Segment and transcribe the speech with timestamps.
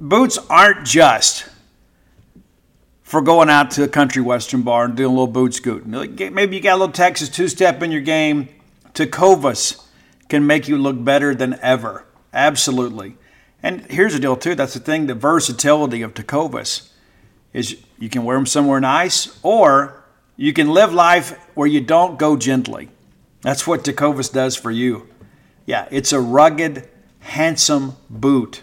[0.00, 1.46] boots aren't just
[3.02, 5.90] for going out to a country western bar and doing a little boot scooting.
[5.90, 8.48] Maybe you got a little Texas two step in your game.
[8.94, 9.84] Tecovas
[10.28, 12.06] can make you look better than ever.
[12.32, 13.16] Absolutely.
[13.62, 14.54] And here's the deal, too.
[14.54, 16.88] That's the thing the versatility of Tecovas
[17.52, 20.02] is you can wear them somewhere nice or
[20.36, 22.88] you can live life where you don't go gently.
[23.42, 25.08] That's what Tecovas does for you.
[25.66, 26.88] Yeah, it's a rugged,
[27.20, 28.62] handsome boot.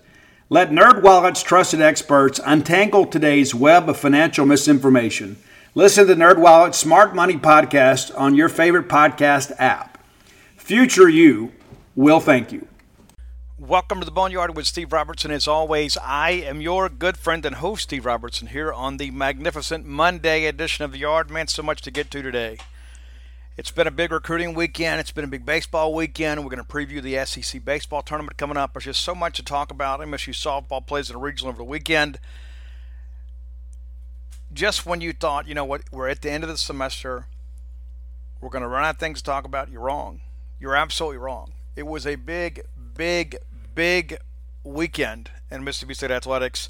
[0.53, 5.37] Let NerdWallet's trusted experts untangle today's web of financial misinformation.
[5.75, 10.05] Listen to NerdWallet's Smart Money podcast on your favorite podcast app.
[10.57, 11.53] Future you
[11.95, 12.67] will thank you.
[13.57, 15.31] Welcome to the Boneyard with Steve Robertson.
[15.31, 19.85] As always, I am your good friend and host, Steve Robertson, here on the magnificent
[19.85, 21.31] Monday edition of the Yard.
[21.31, 22.57] Man, so much to get to today.
[23.57, 25.01] It's been a big recruiting weekend.
[25.01, 26.41] It's been a big baseball weekend.
[26.41, 28.73] We're going to preview the SEC baseball tournament coming up.
[28.73, 29.99] There's just so much to talk about.
[29.99, 32.17] MSU softball plays in a regional over the weekend.
[34.53, 37.25] Just when you thought, you know what, we're at the end of the semester,
[38.39, 40.21] we're going to run out of things to talk about, you're wrong.
[40.57, 41.51] You're absolutely wrong.
[41.75, 42.61] It was a big,
[42.95, 43.35] big,
[43.75, 44.17] big
[44.63, 46.69] weekend in Mississippi State athletics.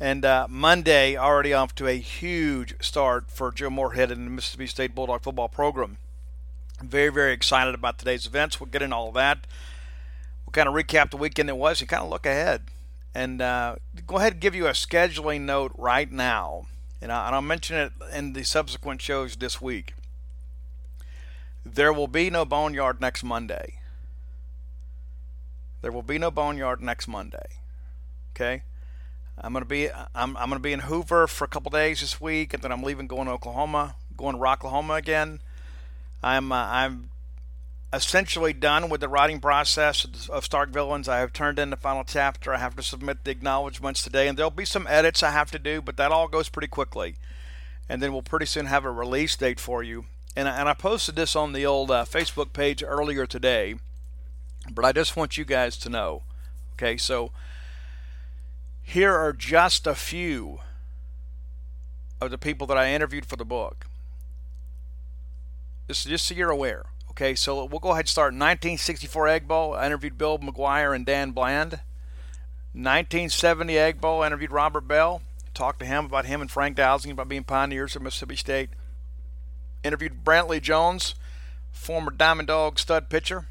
[0.00, 4.66] And uh, Monday already off to a huge start for Joe Moorhead and the Mississippi
[4.66, 5.98] State Bulldog football program.
[6.82, 8.60] Very, very excited about today's events.
[8.60, 9.46] We'll get into all that.
[10.44, 12.62] We'll kind of recap the weekend that was and kind of look ahead.
[13.14, 13.76] And uh,
[14.06, 16.66] go ahead and give you a scheduling note right now.
[17.00, 19.94] And, I, and I'll mention it in the subsequent shows this week.
[21.64, 23.80] There will be no Boneyard next Monday.
[25.82, 27.46] There will be no Boneyard next Monday.
[28.34, 28.62] Okay?
[29.38, 32.54] I'm gonna be I'm, I'm gonna be in Hoover for a couple days this week,
[32.54, 35.40] and then I'm leaving, going to Oklahoma, going to Rocklahoma again.
[36.22, 37.10] I'm uh, I'm
[37.92, 41.08] essentially done with the writing process of Stark Villains.
[41.08, 42.52] I have turned in the final chapter.
[42.52, 45.58] I have to submit the acknowledgments today, and there'll be some edits I have to
[45.58, 47.16] do, but that all goes pretty quickly.
[47.88, 50.06] And then we'll pretty soon have a release date for you.
[50.36, 53.76] And, and I posted this on the old uh, Facebook page earlier today,
[54.70, 56.22] but I just want you guys to know.
[56.74, 57.30] Okay, so
[58.82, 60.58] here are just a few
[62.20, 63.86] of the people that I interviewed for the book.
[65.88, 66.86] Just, just so you're aware.
[67.10, 68.32] Okay, so we'll go ahead and start.
[68.32, 71.80] 1964 Egg Bowl, I interviewed Bill McGuire and Dan Bland.
[72.72, 75.22] 1970 Egg Bowl, I interviewed Robert Bell.
[75.54, 78.68] Talked to him about him and Frank Dowsing about being pioneers at Mississippi State.
[79.82, 81.14] Interviewed Brantley Jones,
[81.72, 83.46] former Diamond Dawg stud pitcher,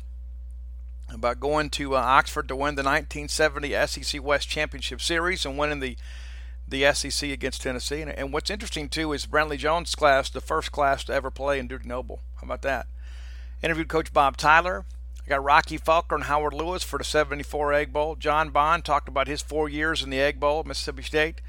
[1.11, 5.79] about going to uh, Oxford to win the 1970 SEC West Championship Series and winning
[5.79, 5.97] the
[6.67, 8.01] the SEC against Tennessee.
[8.01, 11.59] And, and what's interesting too is Brantley Jones' class, the first class to ever play
[11.59, 12.21] in Dudy Noble.
[12.35, 12.87] How about that?
[13.61, 14.85] Interviewed Coach Bob Tyler.
[15.25, 18.15] I got Rocky Felker and Howard Lewis for the 74 Egg Bowl.
[18.15, 21.41] John Bond talked about his four years in the Egg Bowl at Mississippi State.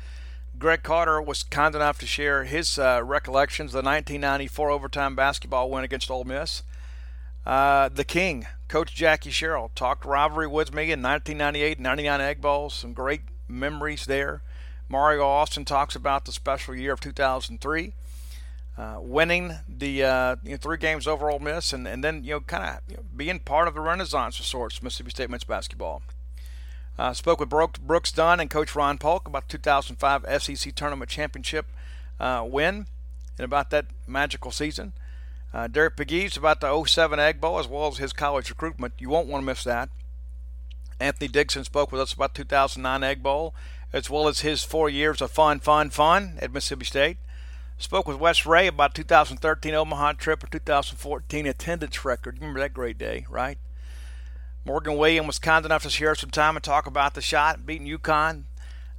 [0.59, 5.71] Greg Carter was kind enough to share his uh, recollections of the 1994 overtime basketball
[5.71, 6.62] win against Ole Miss.
[7.45, 12.75] Uh, the King, Coach Jackie Sherrill, talked rivalry with me in 1998 99 Egg Bowls.
[12.75, 14.43] Some great memories there.
[14.88, 17.93] Mario Austin talks about the special year of 2003,
[18.79, 22.33] uh, winning the uh, you know, three games over Ole Miss, and, and then you
[22.33, 25.44] know kind of you know, being part of the renaissance of sorts, Mississippi State men's
[25.44, 26.03] basketball.
[26.99, 31.67] Uh, spoke with Brooks Dunn and Coach Ron Polk about the 2005 SEC Tournament Championship
[32.19, 32.87] uh, win
[33.38, 34.93] and about that magical season.
[35.53, 38.94] Uh, Derek Pegues about the 07 Egg Bowl as well as his college recruitment.
[38.99, 39.91] You won't want to miss that.
[40.99, 43.55] Anthony Dixon spoke with us about 2009 Egg Bowl
[43.97, 47.17] as well as his four years of fun, fun, fun at Mississippi State.
[47.79, 52.37] Spoke with Wes Rea about 2013 Omaha trip and 2014 attendance record.
[52.39, 53.57] Remember that great day, right?
[54.67, 57.87] Morgan Williams was kind enough to share some time and talk about the shot, beating
[57.87, 58.45] UConn.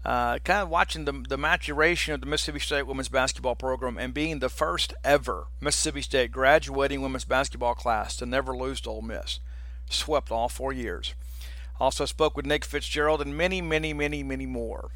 [0.04, 4.16] Uh, kind of watching the, the maturation of the Mississippi State women's basketball program and
[4.16, 9.04] being the first ever Mississippi State graduating women's basketball class to never lose to Ole
[9.04, 9.42] Miss.
[9.92, 11.14] Swept all four years.
[11.80, 14.90] Also spoke with Nick Fitzgerald and many, many, many, many more.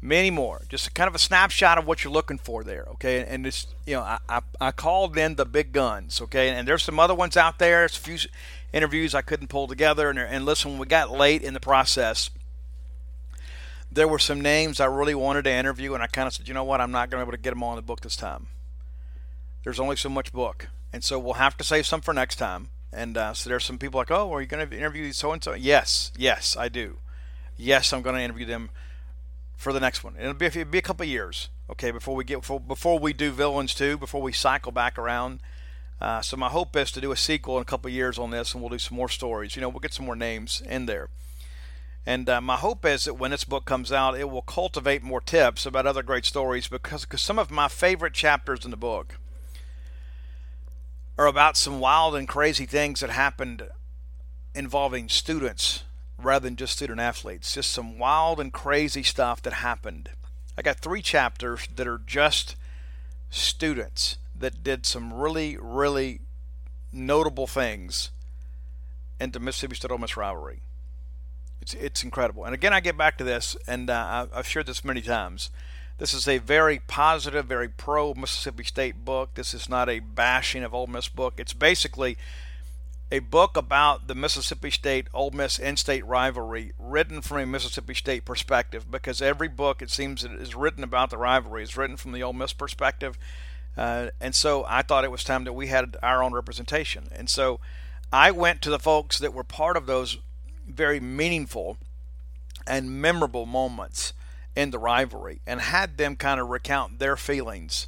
[0.00, 0.62] Many more.
[0.68, 3.24] Just kind of a snapshot of what you're looking for there, okay?
[3.24, 6.50] And it's, you know, I, I, I called in the big guns, okay?
[6.50, 7.80] And there's some other ones out there.
[7.80, 8.18] There's a few
[8.72, 10.10] interviews I couldn't pull together.
[10.10, 12.30] And, and listen, we got late in the process,
[13.92, 16.54] there were some names I really wanted to interview, and I kind of said, you
[16.54, 18.00] know what, I'm not going to be able to get them all in the book
[18.00, 18.46] this time.
[19.64, 20.68] There's only so much book.
[20.92, 22.70] And so we'll have to save some for next time.
[22.92, 25.42] And uh, so there's some people like, oh, are you going to interview so and
[25.42, 25.54] so?
[25.54, 26.98] Yes, yes, I do.
[27.56, 28.70] Yes, I'm going to interview them
[29.56, 30.14] for the next one.
[30.18, 33.30] It'll be, it'll be a couple years, okay, before we get before, before we do
[33.30, 35.40] villains too, before we cycle back around.
[36.00, 38.52] Uh, so my hope is to do a sequel in a couple years on this,
[38.52, 39.54] and we'll do some more stories.
[39.54, 41.08] You know, we'll get some more names in there.
[42.04, 45.20] And uh, my hope is that when this book comes out, it will cultivate more
[45.20, 49.16] tips about other great stories because, because some of my favorite chapters in the book
[51.18, 53.68] are about some wild and crazy things that happened
[54.54, 55.84] involving students
[56.18, 57.54] rather than just student athletes.
[57.54, 60.10] Just some wild and crazy stuff that happened.
[60.56, 62.56] I got three chapters that are just
[63.30, 66.20] students that did some really, really
[66.92, 68.10] notable things
[69.20, 70.60] in the Mississippi State Ole Miss rivalry.
[71.60, 72.44] It's, it's incredible.
[72.44, 75.50] And again, I get back to this, and uh, I've shared this many times.
[75.98, 79.34] This is a very positive, very pro Mississippi State book.
[79.34, 81.34] This is not a bashing of Ole Miss book.
[81.38, 82.16] It's basically
[83.10, 88.24] a book about the Mississippi State Ole Miss in-state rivalry, written from a Mississippi State
[88.24, 88.90] perspective.
[88.90, 92.22] Because every book, it seems, that is written about the rivalry is written from the
[92.22, 93.18] Ole Miss perspective.
[93.76, 97.08] Uh, and so I thought it was time that we had our own representation.
[97.12, 97.60] And so
[98.12, 100.18] I went to the folks that were part of those
[100.66, 101.76] very meaningful
[102.66, 104.12] and memorable moments
[104.54, 107.86] in the rivalry and had them kind of recount their feelings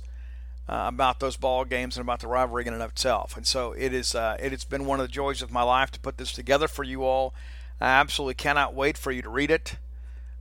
[0.69, 3.37] uh, about those ball games and about the rivalry in and of itself.
[3.37, 4.15] And so it is.
[4.15, 6.69] Uh, it has been one of the joys of my life to put this together
[6.69, 7.35] for you all.
[7.81, 9.77] I absolutely cannot wait for you to read it.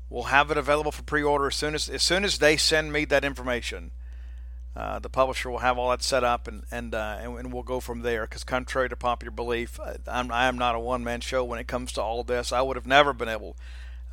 [0.09, 3.05] We'll have it available for pre-order as soon as as soon as they send me
[3.05, 3.91] that information.
[4.75, 7.63] Uh, the publisher will have all that set up, and and uh, and, and, we'll
[7.63, 8.23] go from there.
[8.23, 11.91] Because contrary to popular belief, I'm I am not a one-man show when it comes
[11.93, 12.51] to all this.
[12.51, 13.55] I would have never been able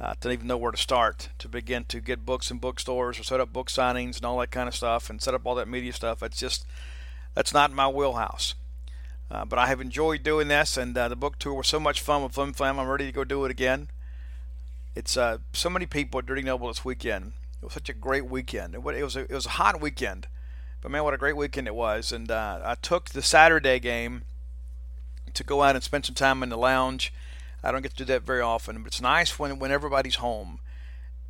[0.01, 3.23] uh, to even know where to start to begin to get books in bookstores or
[3.23, 5.69] set up book signings and all that kind of stuff, and set up all that
[5.69, 6.23] media stuff.
[6.23, 6.67] It's just
[7.35, 8.55] that's not my wheelhouse.
[9.31, 12.01] Uh, but I have enjoyed doing this, and uh, the book tour was so much
[12.01, 12.81] fun with Flim Flam.
[12.81, 13.89] I'm ready to go do it again.
[14.97, 17.35] It's uh, so many people at Dudy Noble this weekend.
[17.63, 18.75] It was such a great weekend.
[18.75, 20.27] It was a, it was a hot weekend.
[20.81, 22.11] But man, what a great weekend it was!
[22.11, 24.23] And uh, I took the Saturday game
[25.35, 27.13] to go out and spend some time in the lounge.
[27.63, 30.61] I don't get to do that very often, but it's nice when when everybody's home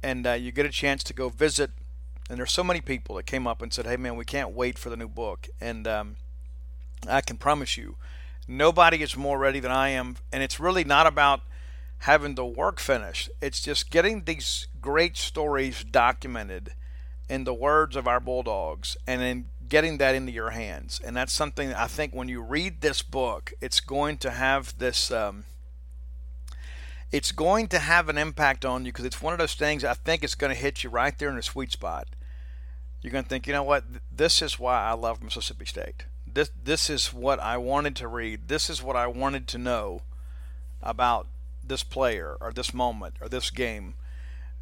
[0.03, 1.71] and uh, you get a chance to go visit.
[2.29, 4.79] And there's so many people that came up and said, "Hey, man, we can't wait
[4.79, 6.17] for the new book." And um,
[7.09, 7.97] I can promise you,
[8.47, 10.17] nobody is more ready than I am.
[10.33, 11.41] And it's really not about
[12.01, 13.31] having the work finished.
[13.41, 16.75] It's just getting these great stories documented
[17.29, 21.01] in the words of our Bulldogs and then getting that into your hands.
[21.05, 25.11] And that's something I think when you read this book, it's going to have this.
[25.11, 25.45] Um,
[27.13, 29.95] it's going to have an impact on you because it's one of those things I
[29.95, 32.09] think it's going to hit you right there in the sweet spot.
[33.03, 33.85] You're going to think, you know what?
[34.15, 36.05] This is why I love Mississippi State.
[36.33, 38.49] This this is what I wanted to read.
[38.49, 40.03] This is what I wanted to know
[40.83, 41.27] about
[41.65, 43.95] this player or this moment or this game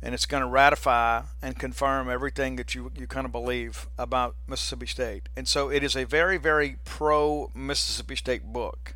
[0.01, 4.37] and it's going to ratify and confirm everything that you you kind of believe about
[4.47, 5.29] Mississippi State.
[5.37, 8.95] And so it is a very very pro Mississippi State book.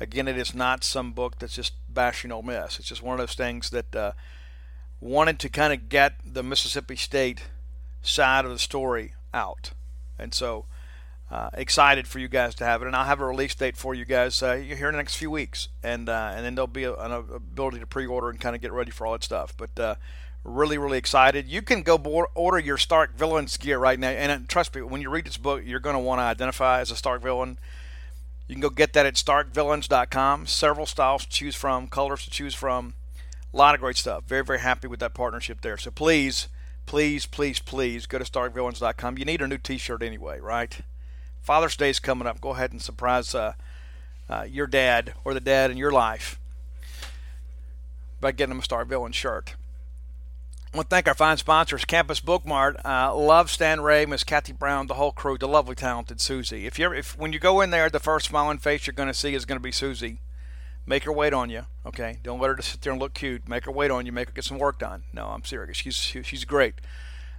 [0.00, 2.78] Again, it is not some book that's just bashing Ole Miss.
[2.78, 4.12] It's just one of those things that uh,
[5.00, 7.42] wanted to kind of get the Mississippi State
[8.02, 9.72] side of the story out.
[10.18, 10.66] And so
[11.30, 13.94] uh, excited for you guys to have it, and I'll have a release date for
[13.94, 16.84] you guys uh, here in the next few weeks, and uh, and then there'll be
[16.84, 19.54] a, an ability to pre-order and kind of get ready for all that stuff.
[19.56, 19.94] But uh,
[20.42, 21.46] really, really excited.
[21.46, 24.80] You can go board, order your Stark Villains gear right now, and uh, trust me,
[24.80, 27.58] when you read this book, you're going to want to identify as a Stark Villain.
[28.48, 30.46] You can go get that at starkvillains.com.
[30.46, 32.94] Several styles to choose from, colors to choose from,
[33.52, 34.24] a lot of great stuff.
[34.24, 35.76] Very, very happy with that partnership there.
[35.76, 36.48] So please,
[36.86, 39.18] please, please, please go to starkvillains.com.
[39.18, 40.78] You need a new T-shirt anyway, right?
[41.42, 42.40] Father's Day is coming up.
[42.40, 43.52] Go ahead and surprise uh,
[44.30, 46.40] uh, your dad or the dad in your life
[48.20, 49.56] by getting them a Stark Villain shirt.
[50.72, 52.84] I want to thank our fine sponsors, Campus Bookmart.
[52.84, 56.66] Uh, love Stan Ray, Miss Kathy Brown, the whole crew, the lovely, talented Susie.
[56.66, 59.14] If you're, if when you go in there, the first smiling face you're going to
[59.14, 60.20] see is going to be Susie.
[60.84, 62.18] Make her wait on you, okay?
[62.22, 63.48] Don't let her just sit there and look cute.
[63.48, 64.12] Make her wait on you.
[64.12, 65.04] Make her get some work done.
[65.12, 65.78] No, I'm serious.
[65.78, 66.74] She's she's great.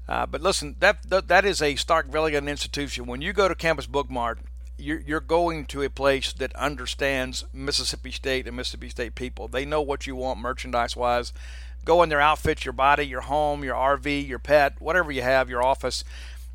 [0.07, 3.05] Uh, but listen, that, that, that is a Starkvillian institution.
[3.05, 4.37] When you go to Campus Bookmart,
[4.75, 9.47] you're, you're going to a place that understands Mississippi State and Mississippi State people.
[9.47, 11.31] They know what you want merchandise wise.
[11.89, 15.49] Go in their outfit your body, your home, your RV, your pet, whatever you have,
[15.49, 16.03] your office.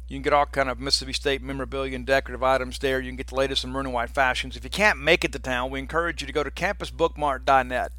[0.06, 3.00] You can get all kind of Mississippi State memorabilia and decorative items there.
[3.00, 4.56] You can get the latest in maroon and white fashions.
[4.56, 7.90] If you can't make it to town, we encourage you to go to campusbookmart.net.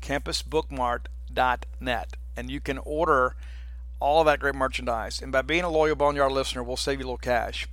[0.00, 2.16] Campusbookmart.net.
[2.36, 3.36] And you can order
[4.00, 5.22] all of that great merchandise.
[5.22, 7.68] And by being a loyal Boneyard listener, we'll save you a little cash.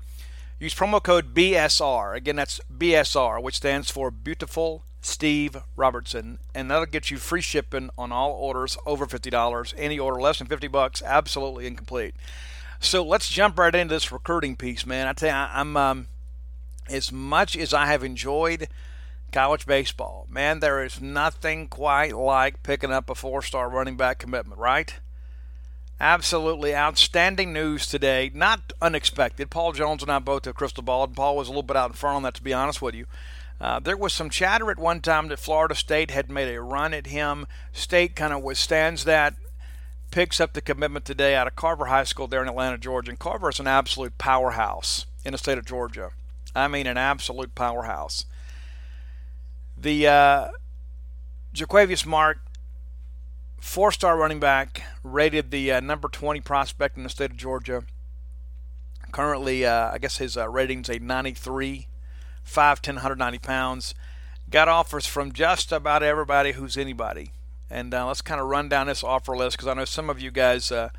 [0.59, 2.15] Use promo code BSR.
[2.15, 7.89] Again, that's BSR, which stands for Beautiful Steve Robertson, and that'll get you free shipping
[7.97, 9.73] on all orders over $50.
[9.77, 12.15] Any order less than 50 bucks, absolutely incomplete.
[12.79, 15.07] So let's jump right into this recruiting piece, man.
[15.07, 16.07] I tell you, I'm um,
[16.89, 18.67] as much as I have enjoyed
[19.31, 24.59] college baseball, man, there is nothing quite like picking up a four-star running back commitment,
[24.59, 24.95] right?
[26.01, 28.31] Absolutely outstanding news today.
[28.33, 29.49] Not unexpected.
[29.49, 31.89] Paul Jones and I both have crystal ball, and Paul was a little bit out
[31.89, 33.05] in front on that, to be honest with you.
[33.61, 36.93] Uh, there was some chatter at one time that Florida State had made a run
[36.93, 37.45] at him.
[37.73, 39.35] State kind of withstands that,
[40.11, 43.11] picks up the commitment today out of Carver High School there in Atlanta, Georgia.
[43.11, 46.11] And Carver is an absolute powerhouse in the state of Georgia.
[46.55, 48.25] I mean, an absolute powerhouse.
[49.77, 50.47] The uh,
[51.53, 52.41] Jo'quavious Marks
[53.59, 57.83] four star running back, rated the uh, number 20 prospect in the state of Georgia.
[59.11, 61.87] Currently, uh, I guess his uh, rating's a 93,
[62.49, 63.95] 5'10, 190 pounds.
[64.49, 67.31] Got offers from just about everybody who's anybody.
[67.69, 70.19] And uh, let's kind of run down this offer list because I know some of
[70.19, 70.89] you guys, uh,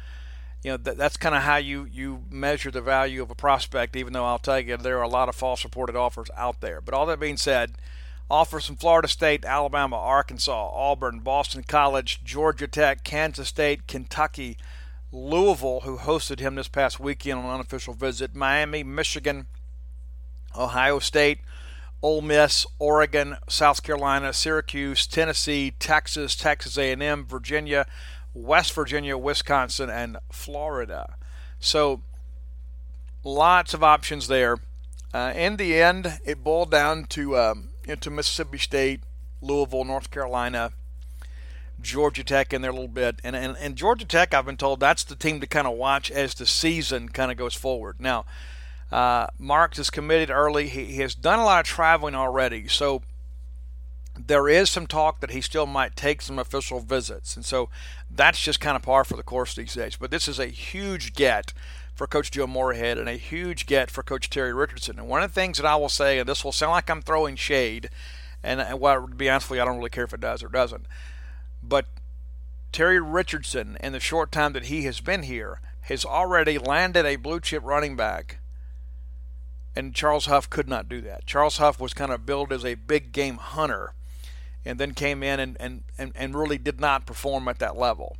[0.62, 3.96] you know, th- that's kind of how you, you measure the value of a prospect,
[3.96, 6.80] even though I'll tell you there are a lot of false reported offers out there.
[6.80, 7.72] But all that being said,
[8.30, 14.56] offers from Florida State, Alabama, Arkansas, Auburn, Boston College, Georgia Tech, Kansas State, Kentucky,
[15.10, 19.46] Louisville, who hosted him this past weekend on an unofficial visit, Miami, Michigan,
[20.56, 21.38] Ohio State,
[22.02, 27.86] Ole Miss, Oregon, South Carolina, Syracuse, Tennessee, Texas, Texas A&M, Virginia,
[28.32, 31.16] West Virginia, Wisconsin, and Florida.
[31.58, 32.02] So
[33.22, 34.58] lots of options there.
[35.12, 39.00] Uh, in the end, it boiled down to um, into Mississippi State,
[39.42, 40.72] Louisville, North Carolina,
[41.82, 43.20] Georgia Tech in there a little bit.
[43.24, 46.10] And, and, and Georgia Tech, I've been told that's the team to kind of watch
[46.10, 47.96] as the season kind of goes forward.
[47.98, 48.24] Now,
[48.90, 50.68] uh, Marks is committed early.
[50.68, 52.68] He, he has done a lot of traveling already.
[52.68, 53.02] So
[54.18, 57.36] there is some talk that he still might take some official visits.
[57.36, 57.68] And so
[58.10, 59.96] that's just kind of par for the course these days.
[59.96, 61.52] But this is a huge get
[61.94, 64.98] for Coach Joe Moorhead and a huge get for Coach Terry Richardson.
[64.98, 67.02] And one of the things that I will say, and this will sound like I'm
[67.02, 67.90] throwing shade,
[68.42, 70.48] and well, to be honest with you, I don't really care if it does or
[70.48, 70.86] doesn't,
[71.62, 71.86] but
[72.72, 77.16] Terry Richardson, in the short time that he has been here, has already landed a
[77.16, 78.39] blue chip running back.
[79.76, 81.26] And Charles Huff could not do that.
[81.26, 83.94] Charles Huff was kind of billed as a big game hunter
[84.64, 88.16] and then came in and, and, and, and really did not perform at that level.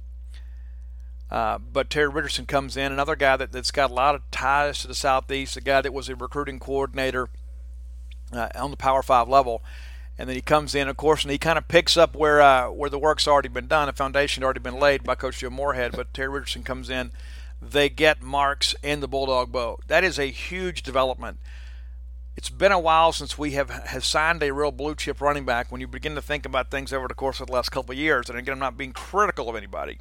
[1.30, 4.80] Uh, but Terry Richardson comes in, another guy that, that's got a lot of ties
[4.80, 7.28] to the Southeast, a guy that was a recruiting coordinator
[8.33, 9.62] uh, on the Power Five level.
[10.19, 12.71] And then he comes in, of course, and he kind of picks up where uh,
[12.71, 13.88] where the work's already been done.
[13.88, 17.11] A foundation already been laid by Coach Joe Moorhead, but Terry Richardson comes in.
[17.62, 19.83] They get Marks in the Bulldog boat.
[19.87, 21.38] That is a huge development.
[22.37, 25.71] It's been a while since we have, have signed a real blue chip running back.
[25.71, 27.99] When you begin to think about things over the course of the last couple of
[27.99, 29.99] years, and again, I'm not being critical of anybody,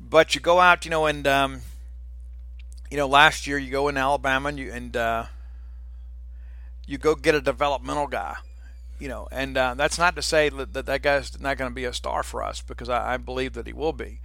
[0.00, 1.60] but you go out, you know, and um,
[2.90, 5.26] you know, last year you go in Alabama and you and uh,
[6.86, 8.36] you go get a developmental guy,
[8.98, 11.74] you know, and uh, that's not to say that that, that guy's not going to
[11.74, 14.20] be a star for us because I, I believe that he will be.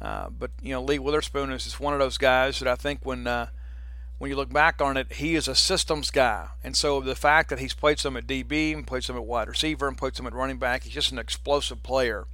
[0.00, 3.00] Uh, but you know, Lee Witherspoon is just one of those guys that I think
[3.04, 3.48] when uh,
[4.18, 7.50] when you look back on it, he is a systems guy, and so the fact
[7.50, 10.26] that he's played some at DB and played some at wide receiver and played some
[10.26, 12.26] at running back, he's just an explosive player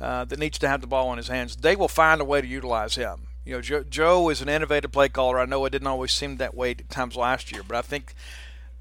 [0.00, 1.56] uh, that needs to have the ball in his hands.
[1.56, 3.28] They will find a way to utilize him.
[3.44, 5.38] You know, Joe, Joe is an innovative play caller.
[5.38, 8.14] I know it didn't always seem that way at times last year, but I think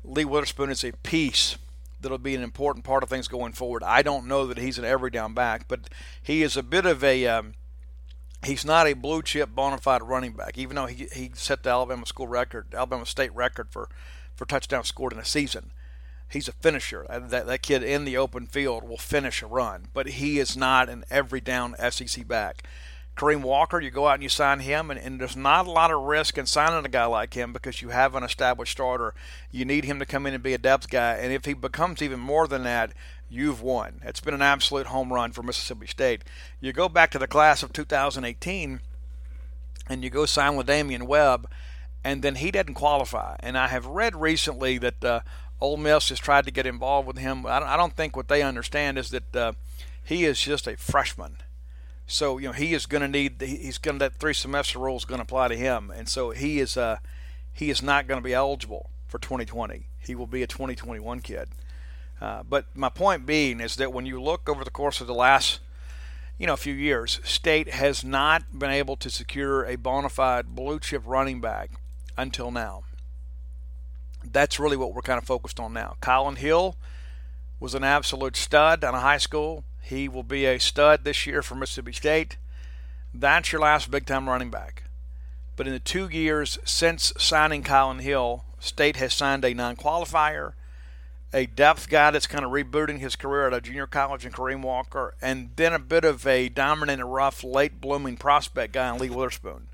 [0.04, 1.58] Lee Witherspoon is a piece
[2.00, 3.84] that'll be an important part of things going forward.
[3.84, 5.90] I don't know that he's an every down back, but
[6.22, 7.54] he is a bit of a um,
[8.44, 11.70] he's not a blue chip bona fide running back, even though he he set the
[11.70, 13.90] Alabama school record, Alabama state record for
[14.36, 15.72] for touchdowns scored in a season.
[16.30, 17.06] He's a finisher.
[17.10, 20.56] Uh, that that kid in the open field will finish a run, but he is
[20.56, 22.64] not an every down SEC back.
[23.18, 25.92] Kareem Walker, you go out and you sign him, and, and, there's not a lot
[25.92, 29.14] of risk in signing a guy like him because you have an established starter.
[29.52, 32.02] You need him to come in and be a depth guy, and if he becomes
[32.02, 32.94] even more than that,
[33.32, 34.02] you've won.
[34.04, 36.24] It's been an absolute home run for Mississippi State.
[36.60, 38.82] You go back to the class of 2018,
[39.88, 41.50] and you go sign with Damian Webb,
[42.04, 43.36] and then he didn't qualify.
[43.40, 45.20] And I have read recently that uh,
[45.60, 47.46] Ole Miss has tried to get involved with him.
[47.46, 49.54] I don't, I don't think what they understand is that uh,
[50.04, 51.38] he is just a freshman
[52.12, 54.98] so you know he is going to need he's going to that three semester rule
[54.98, 56.98] is going to apply to him, and so he is uh
[57.54, 59.88] he is not going to be eligible for 2020.
[59.98, 61.50] He will be a 2021 kid.
[62.22, 65.14] Uh, but my point being is that when you look over the course of the
[65.14, 65.60] last
[66.38, 70.56] you know a few years, State has not been able to secure a bona fide
[70.56, 71.72] blue chip running back
[72.18, 72.84] until now.
[74.24, 75.98] That's really what we're kind of focused on now.
[76.02, 76.76] Kylin Hill
[77.60, 79.64] was an absolute stud of high school.
[79.82, 82.38] He will be a stud this year for Mississippi State.
[83.14, 84.84] That's your last big time running back.
[85.56, 90.54] But in the two years since signing Kylin Hill, State has signed a non qualifier,
[91.34, 94.62] a depth guy that's kind of rebooting his career at a junior college in Kareem
[94.62, 99.00] Walker, and then a bit of a in the rough, late blooming prospect guy in
[99.00, 99.68] Lee Witherspoon.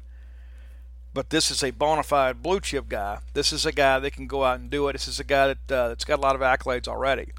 [1.13, 3.19] But this is a bona fide blue chip guy.
[3.33, 4.93] This is a guy that can go out and do it.
[4.93, 7.29] This is a guy that, uh, that's got a lot of accolades already.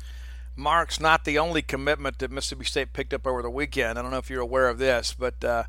[0.56, 3.96] Mark's not the only commitment that Mississippi State picked up over the weekend.
[3.96, 5.64] I don't know if you're aware of this, but uh,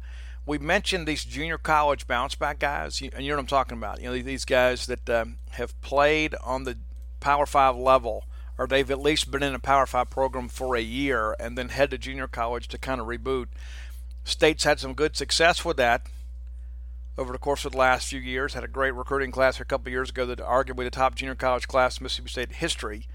[0.47, 4.01] we mentioned these junior college bounce back guys, and you know what I'm talking about.
[4.01, 6.77] You know these guys that um, have played on the
[7.19, 8.23] Power Five level,
[8.59, 11.69] or they've at least been in a Power Five program for a year, and then
[11.69, 13.47] head to junior college to kind of reboot.
[14.25, 16.01] State's had some good success with that
[17.17, 18.53] over the course of the last few years.
[18.53, 21.69] Had a great recruiting class a couple years ago that arguably the top junior college
[21.69, 23.07] class in Mississippi State history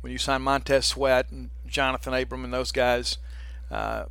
[0.00, 3.18] when you signed Montez Sweat and Jonathan Abram and those guys.
[3.68, 4.04] Uh,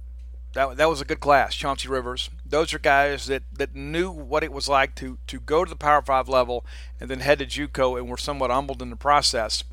[0.51, 1.55] that, that was a good class.
[1.55, 2.29] Chauncey Rivers.
[2.45, 5.77] Those are guys that, that knew what it was like to, to go to the
[5.77, 6.65] Power 5 level
[6.99, 9.63] and then head to JUCO and were somewhat humbled in the process.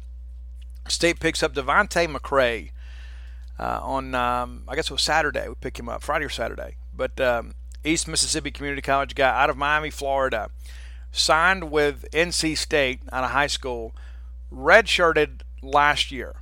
[0.90, 2.70] State picks up Devontae McCray
[3.58, 5.48] uh, on, um, I guess it was Saturday.
[5.48, 6.76] We picked him up, Friday or Saturday.
[6.94, 10.50] But um, East Mississippi Community College guy out of Miami, Florida.
[11.10, 13.94] Signed with NC State out of high school.
[14.52, 16.36] Redshirted last year.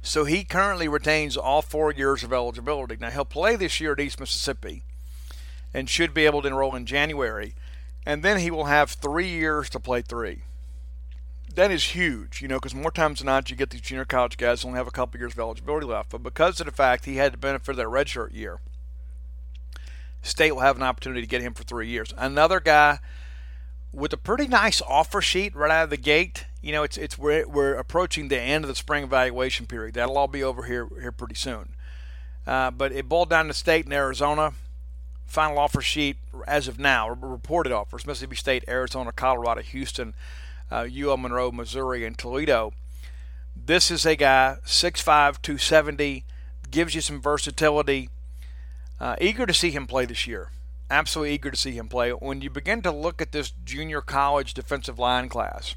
[0.00, 2.96] So he currently retains all four years of eligibility.
[2.96, 4.82] Now he'll play this year at East Mississippi
[5.74, 7.54] and should be able to enroll in January.
[8.06, 10.42] And then he will have three years to play three.
[11.58, 14.36] That is huge, you know, because more times than not you get these junior college
[14.36, 16.10] guys only have a couple years of eligibility left.
[16.10, 18.60] But because of the fact he had the benefit of that redshirt year,
[20.22, 22.14] State will have an opportunity to get him for three years.
[22.16, 23.00] Another guy
[23.92, 27.16] with a pretty nice offer sheet right out of the gate you know, it's it's
[27.16, 29.94] we're, we're approaching the end of the spring evaluation period.
[29.94, 31.74] That'll all be over here here pretty soon.
[32.46, 34.54] Uh, but it boiled down to state in Arizona.
[35.26, 36.16] Final offer sheet
[36.46, 40.14] as of now, reported offers: Mississippi State, Arizona, Colorado, Houston,
[40.70, 42.72] uh, UL Monroe, Missouri, and Toledo.
[43.56, 45.04] This is a guy 6'5",
[45.42, 46.24] 270,
[46.70, 48.10] gives you some versatility.
[49.00, 50.50] Uh, eager to see him play this year.
[50.90, 52.10] Absolutely eager to see him play.
[52.10, 55.74] When you begin to look at this junior college defensive line class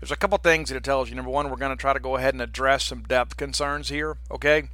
[0.00, 1.16] there's a couple things that it tells you.
[1.16, 4.18] Number one, we're going to try to go ahead and address some depth concerns here,
[4.30, 4.68] okay?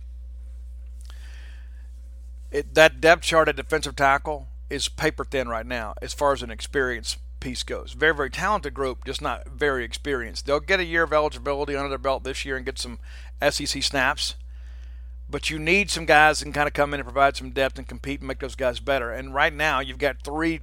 [2.51, 6.43] It, that depth chart at defensive tackle is paper thin right now as far as
[6.43, 7.93] an experience piece goes.
[7.93, 10.47] Very, very talented group, just not very experienced.
[10.47, 12.99] They'll get a year of eligibility under their belt this year and get some
[13.49, 14.35] SEC snaps.
[15.31, 17.79] But you need some guys that can kind of come in and provide some depth
[17.79, 19.13] and compete and make those guys better.
[19.13, 20.61] And right now, you've got three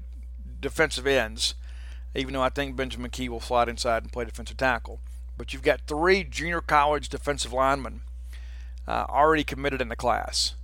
[0.60, 1.56] defensive ends
[2.14, 5.00] even though I think Benjamin Key will slide inside and play defensive tackle.
[5.38, 8.02] But you've got three junior college defensive linemen
[8.88, 10.56] uh, already committed in the class.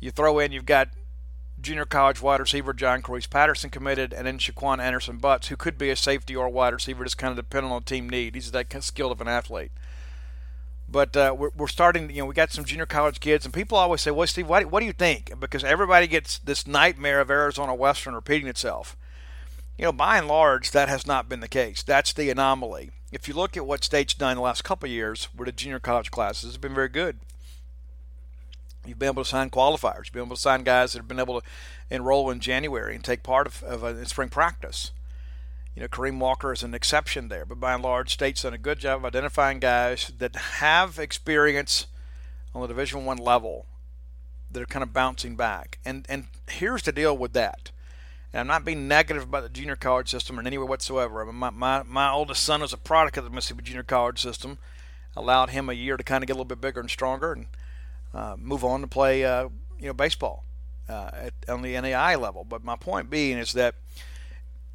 [0.00, 0.88] You throw in, you've got
[1.60, 5.78] junior college wide receiver John Corrice Patterson committed, and then Shaquan Anderson Butts, who could
[5.78, 8.34] be a safety or wide receiver, just kind of depending on team need.
[8.34, 9.72] He's that skilled of an athlete.
[10.88, 13.78] But uh, we're, we're starting, you know, we got some junior college kids, and people
[13.78, 15.32] always say, well, Steve, what, what do you think?
[15.38, 18.96] Because everybody gets this nightmare of Arizona Western repeating itself.
[19.78, 21.82] You know, by and large, that has not been the case.
[21.82, 22.90] That's the anomaly.
[23.12, 25.78] If you look at what state's done the last couple of years, with the junior
[25.78, 27.20] college classes it's been very good.
[28.90, 30.06] You've been able to sign qualifiers.
[30.06, 31.46] You've been able to sign guys that have been able to
[31.88, 34.90] enroll in January and take part of, of a spring practice.
[35.74, 38.58] You know, Kareem Walker is an exception there, but by and large, state's done a
[38.58, 41.86] good job of identifying guys that have experience
[42.54, 43.66] on the Division One level
[44.50, 45.78] that are kind of bouncing back.
[45.84, 47.70] And and here's the deal with that.
[48.32, 51.22] And I'm not being negative about the junior college system in any way whatsoever.
[51.22, 54.20] I mean, my, my, my oldest son is a product of the Mississippi junior college
[54.20, 54.58] system.
[55.16, 57.46] Allowed him a year to kind of get a little bit bigger and stronger and
[58.14, 60.44] uh, move on to play, uh, you know, baseball
[60.88, 62.44] uh, at, on the NAIA level.
[62.44, 63.76] But my point being is that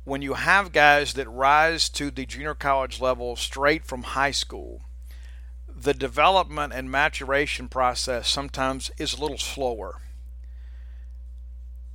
[0.03, 4.81] when you have guys that rise to the junior college level straight from high school,
[5.67, 9.99] the development and maturation process sometimes is a little slower.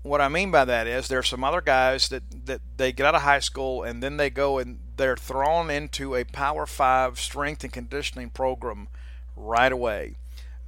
[0.03, 3.07] What I mean by that is there are some other guys that, that they get
[3.07, 7.20] out of high school and then they go and they're thrown into a Power Five
[7.20, 8.88] strength and conditioning program
[9.37, 10.16] right away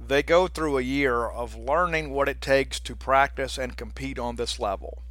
[0.07, 4.35] they go through a year of learning what it takes to practice and compete on
[4.35, 5.01] this level,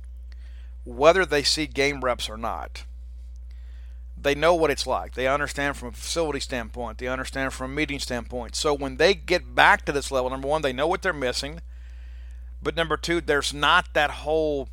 [0.85, 2.85] whether they see game reps or not.
[4.20, 5.14] They know what it's like.
[5.14, 6.98] They understand from a facility standpoint.
[6.98, 8.55] They understand from a meeting standpoint.
[8.55, 11.61] So when they get back to this level, number one, they know what they're missing.
[12.62, 14.68] But number two, there's not that whole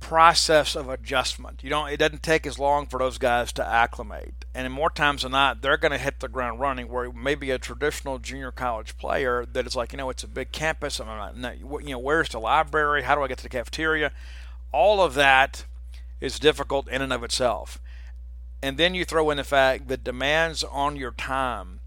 [0.00, 1.62] process of adjustment.
[1.62, 1.88] You don't.
[1.88, 5.62] It doesn't take as long for those guys to acclimate, and more times than not,
[5.62, 6.88] they're going to hit the ground running.
[6.88, 10.52] Where maybe a traditional junior college player that is like, you know, it's a big
[10.52, 11.00] campus.
[11.00, 13.02] I'm not, you know, where's the library?
[13.02, 14.12] How do I get to the cafeteria?
[14.72, 15.64] All of that
[16.20, 17.78] is difficult in and of itself.
[18.62, 21.80] And then you throw in the fact that demands on your time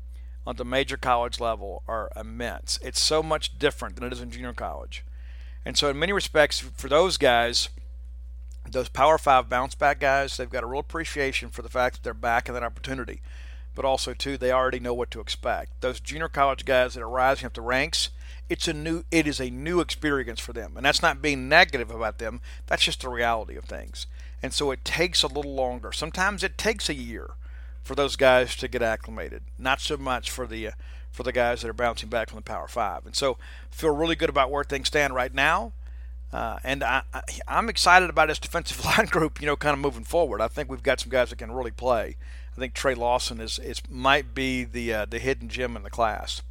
[0.47, 2.79] on the major college level are immense.
[2.81, 5.03] It's so much different than it is in junior college.
[5.65, 7.69] And so, in many respects, for those guys,
[8.69, 12.03] those Power Five bounce back guys, they've got a real appreciation for the fact that
[12.03, 13.21] they're back in that opportunity.
[13.73, 15.81] But also too, they already know what to expect.
[15.81, 18.09] Those junior college guys that are rising up the ranks,
[18.49, 20.73] it's a new it is a new experience for them.
[20.75, 22.41] And that's not being negative about them.
[22.67, 24.07] That's just the reality of things.
[24.43, 25.91] And so it takes a little longer.
[25.91, 27.31] Sometimes it takes a year
[27.83, 29.43] for those guys to get acclimated.
[29.57, 30.71] Not so much for the uh,
[31.11, 33.05] for the guys that are bouncing back from the Power Five.
[33.05, 33.37] And so
[33.69, 35.73] feel really good about where things stand right now.
[36.33, 37.03] Uh, and I,
[37.47, 40.41] am excited about this defensive line group, you know, kind of moving forward.
[40.41, 42.15] I think we've got some guys that can really play.
[42.55, 45.89] I think Trey Lawson is, is might be the uh, the hidden gem in the
[45.89, 46.41] class.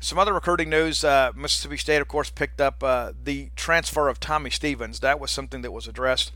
[0.00, 4.20] Some other recruiting news: uh, Mississippi State, of course, picked up uh, the transfer of
[4.20, 5.00] Tommy Stevens.
[5.00, 6.32] That was something that was addressed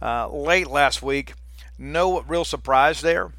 [0.00, 1.34] uh, late last week.
[1.78, 3.32] No real surprise there,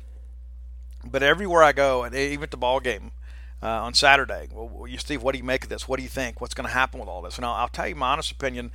[1.04, 3.12] but everywhere I go, and even at the ball game,
[3.64, 4.50] uh, on Saturday.
[4.52, 5.88] Well, you, Steve, what do you make of this?
[5.88, 6.42] What do you think?
[6.42, 7.38] What's going to happen with all this?
[7.38, 8.72] And I'll, I'll tell you my honest opinion.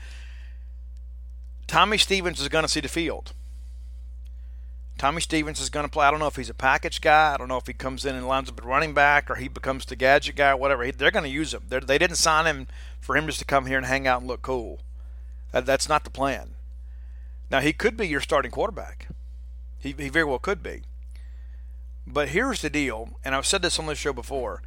[1.67, 3.35] Tommy Stevens is going to see the field.
[4.97, 6.07] Tommy Stevens is going to play.
[6.07, 7.35] I don't know if he's a package guy.
[7.35, 9.47] I don't know if he comes in and lines up at running back or he
[9.47, 10.83] becomes the gadget guy, or whatever.
[10.83, 11.65] He, they're going to use him.
[11.69, 12.67] They're, they did not sign him
[12.99, 14.81] for him just to come here and hang out and look cool.
[15.53, 16.55] That, that's not the plan.
[17.51, 19.09] Now, he could be your starting quarterback.
[19.79, 20.83] He, he very well could be.
[22.07, 24.63] But here's the deal, and I've said this on this show before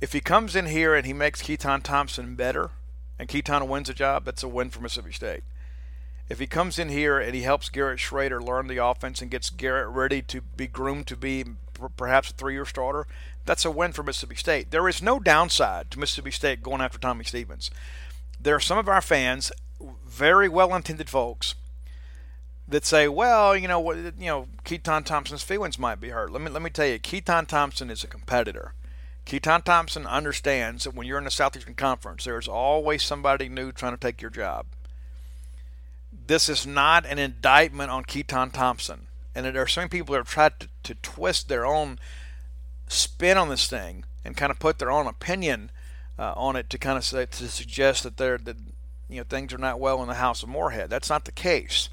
[0.00, 2.70] if he comes in here and he makes Keytaon Thompson better,
[3.18, 5.42] and Keytaon wins a job, that's a win for Mississippi State.
[6.28, 9.48] If he comes in here and he helps Garrett Shrader learn the offense and gets
[9.48, 11.44] Garrett ready to be groomed to be
[11.96, 13.06] perhaps a three-year starter,
[13.44, 14.70] that's a win for Mississippi State.
[14.70, 17.70] There is no downside to Mississippi State going after Tommy Stevens.
[18.40, 19.52] There are some of our fans,
[20.04, 21.54] very well-intended folks,
[22.68, 26.32] that say, well, you know what, you know, Keytaon Thompson's feelings might be hurt.
[26.32, 28.74] Let me let me tell you, Keytaon Thompson is a competitor.
[29.26, 33.92] Keytaon Thompson understands that when you're in the Southeastern Conference, there's always somebody new trying
[33.92, 34.66] to take your job.
[36.26, 39.08] This is not an indictment on Keytaon Thompson.
[39.34, 41.98] And there are some people that have tried to, to twist their own
[42.86, 45.70] spin on this thing and kind of put their own opinion
[46.18, 48.56] uh, on it to kind of say, to suggest that they're that
[49.08, 50.88] you know things are not well in the House of Moorhead.
[50.88, 51.88] That's not the case.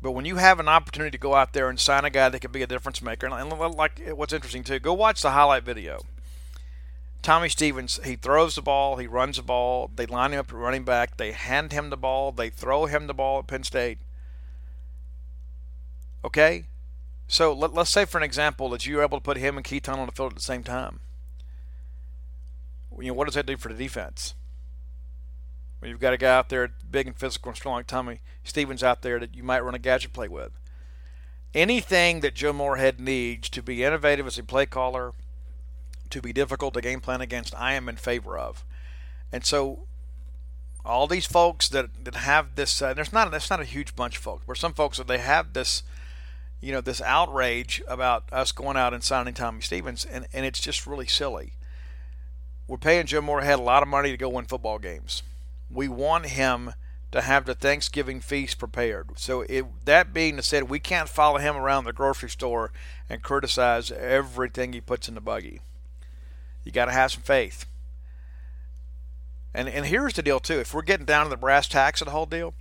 [0.00, 2.38] But when you have an opportunity to go out there and sign a guy that
[2.38, 6.02] could be a difference maker, and like what's interesting too, go watch the highlight video.
[7.22, 10.54] Tommy Stevens, he throws the ball, he runs the ball, they line him up at
[10.54, 13.98] running back, they hand him the ball, they throw him the ball at Penn State.
[16.24, 16.66] Okay?
[17.26, 19.98] So let, us say, for an example, that you're able to put him and Keytaon
[19.98, 21.00] on the field at the same time.
[22.98, 24.34] You know, what does that do for the defense?
[25.78, 28.82] When you've got a guy out there big and physical and strong like Tommy Stevens
[28.82, 30.52] out there that you might run a gadget play with.
[31.54, 35.12] Anything that Joe Moorhead needs to be innovative as a play caller,
[36.10, 38.64] to be difficult to game plan against, I am in favor of.
[39.32, 39.80] And so
[40.84, 44.16] all these folks that, that have this, uh, there's not there's not a huge bunch
[44.16, 45.82] of folks, but some folks that they have this,
[46.60, 50.60] you know, this outrage about us going out and signing Tommy Stevens, and, and it's
[50.60, 51.52] just really silly.
[52.66, 55.22] We're paying Joe Moorhead a lot of money to go win football games.
[55.70, 56.74] We want him
[57.12, 59.18] to have the Thanksgiving feast prepared.
[59.18, 62.72] So, it, that being said, we can't follow him around the grocery store
[63.08, 65.60] and criticize everything he puts in the buggy.
[66.68, 67.64] You got to have some faith.
[69.54, 70.60] And and here's the deal too.
[70.60, 72.52] If we're getting down to the brass tacks of the whole deal,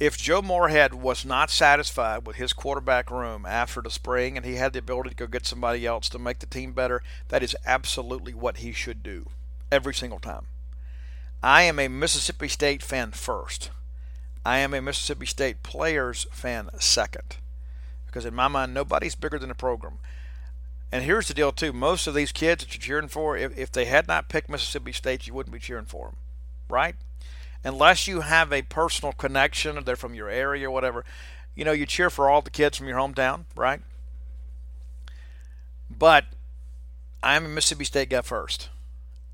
[0.00, 4.56] if Joe Moorhead was not satisfied with his quarterback room after the spring and he
[4.56, 7.56] had the ability to go get somebody else to make the team better, that is
[7.64, 9.28] absolutely what he should do
[9.70, 10.46] every single time.
[11.40, 13.70] I am a Mississippi State fan first.
[14.44, 17.36] I am a Mississippi State players fan second.
[18.04, 19.98] Because in my mind, nobody's bigger than the program.
[20.94, 21.72] And here's the deal, too.
[21.72, 24.92] Most of these kids that you're cheering for, if, if they had not picked Mississippi
[24.92, 26.16] State, you wouldn't be cheering for them
[26.68, 26.96] right?
[27.62, 31.04] Unless you have a personal connection or they're from your area or whatever,
[31.54, 33.80] you know, you cheer for all the kids from your hometown, right?
[35.90, 36.24] But
[37.22, 38.68] I'm a Mississippi State guy first.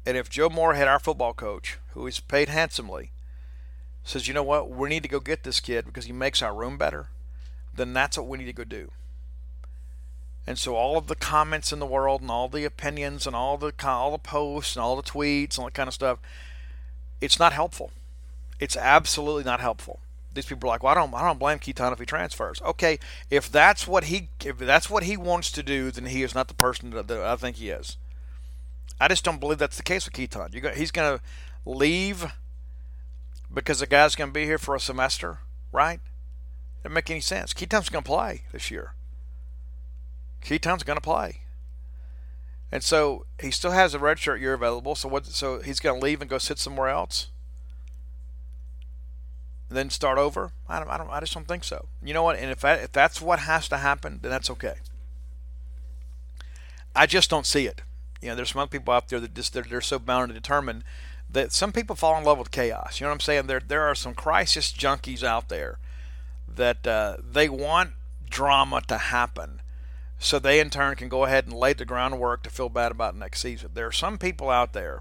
[0.07, 3.11] And if Joe Moorhead, our football coach, who is paid handsomely,
[4.05, 6.55] says, you know what, we need to go get this kid because he makes our
[6.55, 7.09] room better,
[7.75, 8.91] then that's what we need to go do.
[10.51, 13.57] And so all of the comments in the world and all the opinions and all
[13.57, 16.19] the all the posts and all the tweets and all that kind of stuff,
[17.21, 17.93] it's not helpful.
[18.59, 20.01] It's absolutely not helpful.
[20.35, 22.61] These people are like, well, I don't, I don't blame Keytaon if he transfers.
[22.63, 22.99] Okay,
[23.31, 26.49] if that's what he, if that's what he wants to do, then he is not
[26.49, 27.97] the person that, that I think he is.
[29.01, 30.75] I just don't believe that's the case with Keytaon.
[30.75, 31.23] He's going to
[31.65, 32.33] leave
[33.55, 35.39] because the guy's going to be here for a semester,
[35.71, 36.01] right?
[36.83, 37.55] Doesn't make any sense.
[37.55, 38.95] Keytaon's going to play this year.
[40.43, 41.41] Keytaon's going to play.
[42.73, 44.95] And so he still has a redshirt year available.
[44.95, 45.27] So what?
[45.27, 47.29] So he's going to leave and go sit somewhere else,
[49.69, 50.53] and then start over.
[50.69, 50.89] I don't.
[50.89, 51.11] I don't.
[51.11, 51.87] I just don't think so.
[52.03, 52.39] You know what?
[52.39, 54.75] And if that, if that's what has to happen, then that's okay.
[56.95, 57.83] I just don't see it.
[58.21, 60.85] You know, there's some people out there that just they're, they're so bound and determined
[61.29, 63.01] that some people fall in love with chaos.
[63.01, 63.47] You know what I'm saying?
[63.49, 65.79] There there are some crisis junkies out there
[66.47, 67.93] that uh, they want
[68.29, 69.60] drama to happen
[70.23, 73.17] so they in turn can go ahead and lay the groundwork to feel bad about
[73.17, 73.71] next season.
[73.73, 75.01] There are some people out there,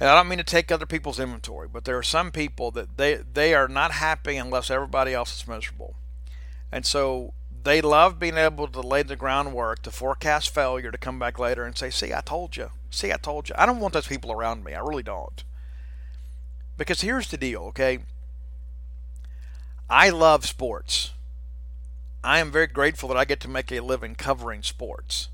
[0.00, 2.96] and I don't mean to take other people's inventory, but there are some people that
[2.96, 5.94] they they are not happy unless everybody else is miserable,
[6.72, 11.20] and so they love being able to lay the groundwork to forecast failure to come
[11.20, 12.72] back later and say, "See, I told you.
[12.90, 14.74] See, I told you." I don't want those people around me.
[14.74, 15.44] I really don't.
[16.76, 18.00] Because here's the deal, okay?
[19.88, 21.12] I love sports.
[22.22, 25.28] I am very grateful that I get to make a living covering sports.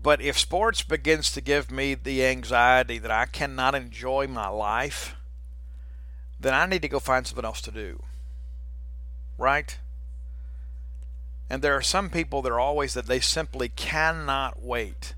[0.00, 5.16] But if sports begins to give me the anxiety that I cannot enjoy my life,
[6.38, 8.02] then I need to go find something else to do.
[9.36, 9.78] Right?
[11.50, 15.14] And there are some people that are always that they simply cannot wait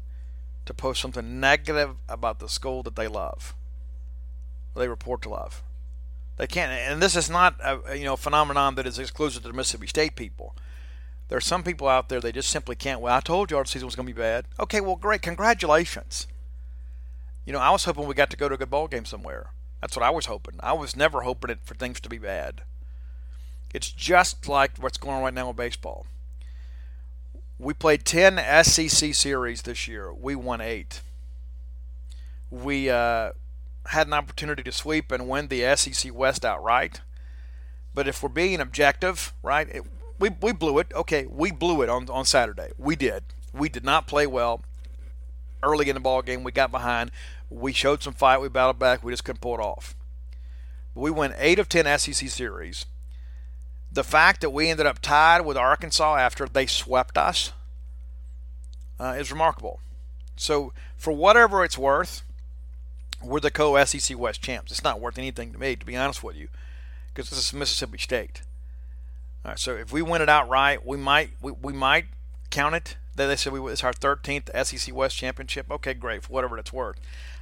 [0.66, 3.54] to post something negative about the school that they love.
[4.76, 5.62] They report to love.
[6.40, 9.54] They can't, and this is not a you know phenomenon that is exclusive to the
[9.54, 10.56] Mississippi State people.
[11.28, 13.02] There are some people out there they just simply can't.
[13.02, 14.46] Well, I told you our season was going to be bad.
[14.58, 16.26] Okay, well, great, congratulations.
[17.44, 19.50] You know, I was hoping we got to go to a good ball game somewhere.
[19.82, 20.54] That's what I was hoping.
[20.60, 22.62] I was never hoping it for things to be bad.
[23.74, 26.06] It's just like what's going on right now with baseball.
[27.58, 30.10] We played 10 SEC series this year.
[30.10, 31.02] We won eight.
[32.50, 33.32] We uh,
[33.86, 37.00] had an opportunity to sweep and win the SEC West outright.
[37.94, 39.82] But if we're being objective, right, it,
[40.18, 40.92] we, we blew it.
[40.94, 42.70] Okay, we blew it on, on Saturday.
[42.78, 43.24] We did.
[43.52, 44.62] We did not play well
[45.62, 46.44] early in the ball game.
[46.44, 47.10] We got behind.
[47.48, 48.40] We showed some fight.
[48.40, 49.02] We battled back.
[49.02, 49.96] We just couldn't pull it off.
[50.94, 52.86] We went 8 of 10 SEC series.
[53.92, 57.52] The fact that we ended up tied with Arkansas after they swept us
[58.98, 59.80] uh, is remarkable.
[60.36, 62.22] So, for whatever it's worth,
[63.22, 64.70] we're the co SEC West champs.
[64.70, 66.48] It's not worth anything to me, to be honest with you,
[67.08, 68.42] because this is Mississippi State.
[69.44, 72.06] All right, so if we win it outright, we might we, we might
[72.50, 72.96] count it.
[73.16, 75.70] They said we, it's our 13th SEC West championship.
[75.70, 76.98] Okay, great, for whatever it's worth.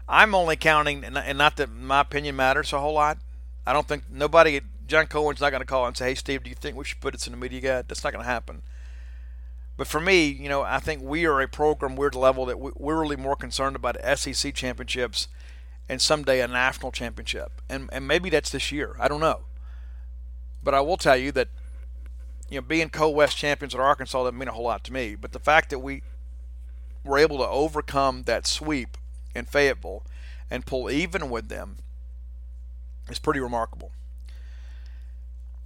[0.08, 3.18] I'm only counting, and not that my opinion matters a whole lot.
[3.66, 6.50] I don't think nobody, John Cohen's not going to call and say, "Hey, Steve, do
[6.50, 8.62] you think we should put this in the media guide?" That's not going to happen.
[9.76, 11.94] But for me, you know, I think we are a program.
[11.94, 15.28] We're at the level that we're really more concerned about SEC championships
[15.88, 17.62] and someday a national championship.
[17.68, 18.96] And and maybe that's this year.
[18.98, 19.40] I don't know.
[20.62, 21.48] But I will tell you that
[22.48, 25.14] you know being co-West champions at Arkansas doesn't mean a whole lot to me.
[25.14, 26.02] But the fact that we
[27.04, 28.96] were able to overcome that sweep
[29.34, 30.04] in Fayetteville
[30.50, 31.76] and pull even with them
[33.08, 33.92] is pretty remarkable.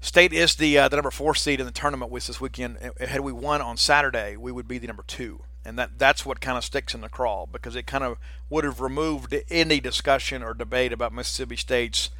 [0.00, 2.76] State is the uh, the number four seed in the tournament with this weekend.
[3.00, 6.40] Had we won on Saturday, we would be the number two, and that that's what
[6.40, 8.18] kind of sticks in the craw because it kind of
[8.50, 12.10] would have removed any discussion or debate about Mississippi State's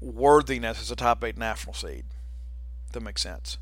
[0.00, 2.04] worthiness as a top eight national seed.
[2.92, 3.58] That makes sense.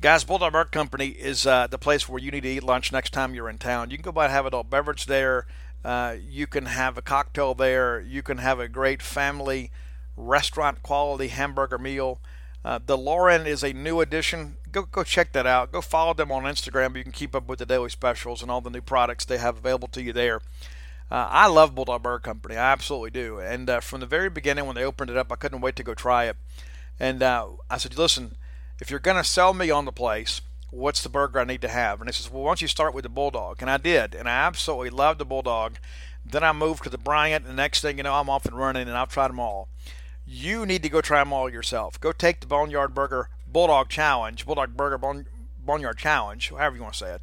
[0.00, 3.12] Guys, Bulldog Burger Company is uh, the place where you need to eat lunch next
[3.12, 3.90] time you're in town.
[3.90, 5.46] You can go by and have adult beverage there.
[5.84, 8.00] Uh, you can have a cocktail there.
[8.00, 9.70] You can have a great family
[10.16, 12.20] restaurant quality hamburger meal.
[12.64, 14.56] Uh, the Lauren is a new addition.
[14.70, 15.72] Go go check that out.
[15.72, 16.96] Go follow them on Instagram.
[16.96, 19.58] You can keep up with the daily specials and all the new products they have
[19.58, 20.40] available to you there.
[21.10, 22.56] Uh, I love Bulldog Burger Company.
[22.56, 23.38] I absolutely do.
[23.38, 25.82] And uh, from the very beginning, when they opened it up, I couldn't wait to
[25.82, 26.36] go try it.
[26.98, 28.36] And uh, I said, listen,
[28.80, 31.68] if you're going to sell me on the place, what's the burger I need to
[31.68, 32.00] have?
[32.00, 33.60] And he says, well, why don't you start with the Bulldog?
[33.60, 34.14] And I did.
[34.14, 35.74] And I absolutely loved the Bulldog.
[36.24, 37.44] Then I moved to the Bryant.
[37.44, 39.68] And the next thing you know, I'm off and running, and I've tried them all
[40.26, 42.00] you need to go try them all yourself.
[42.00, 45.26] Go take the Boneyard Burger Bulldog Challenge, Bulldog Burger Bone,
[45.58, 47.22] Boneyard Challenge, however you want to say it,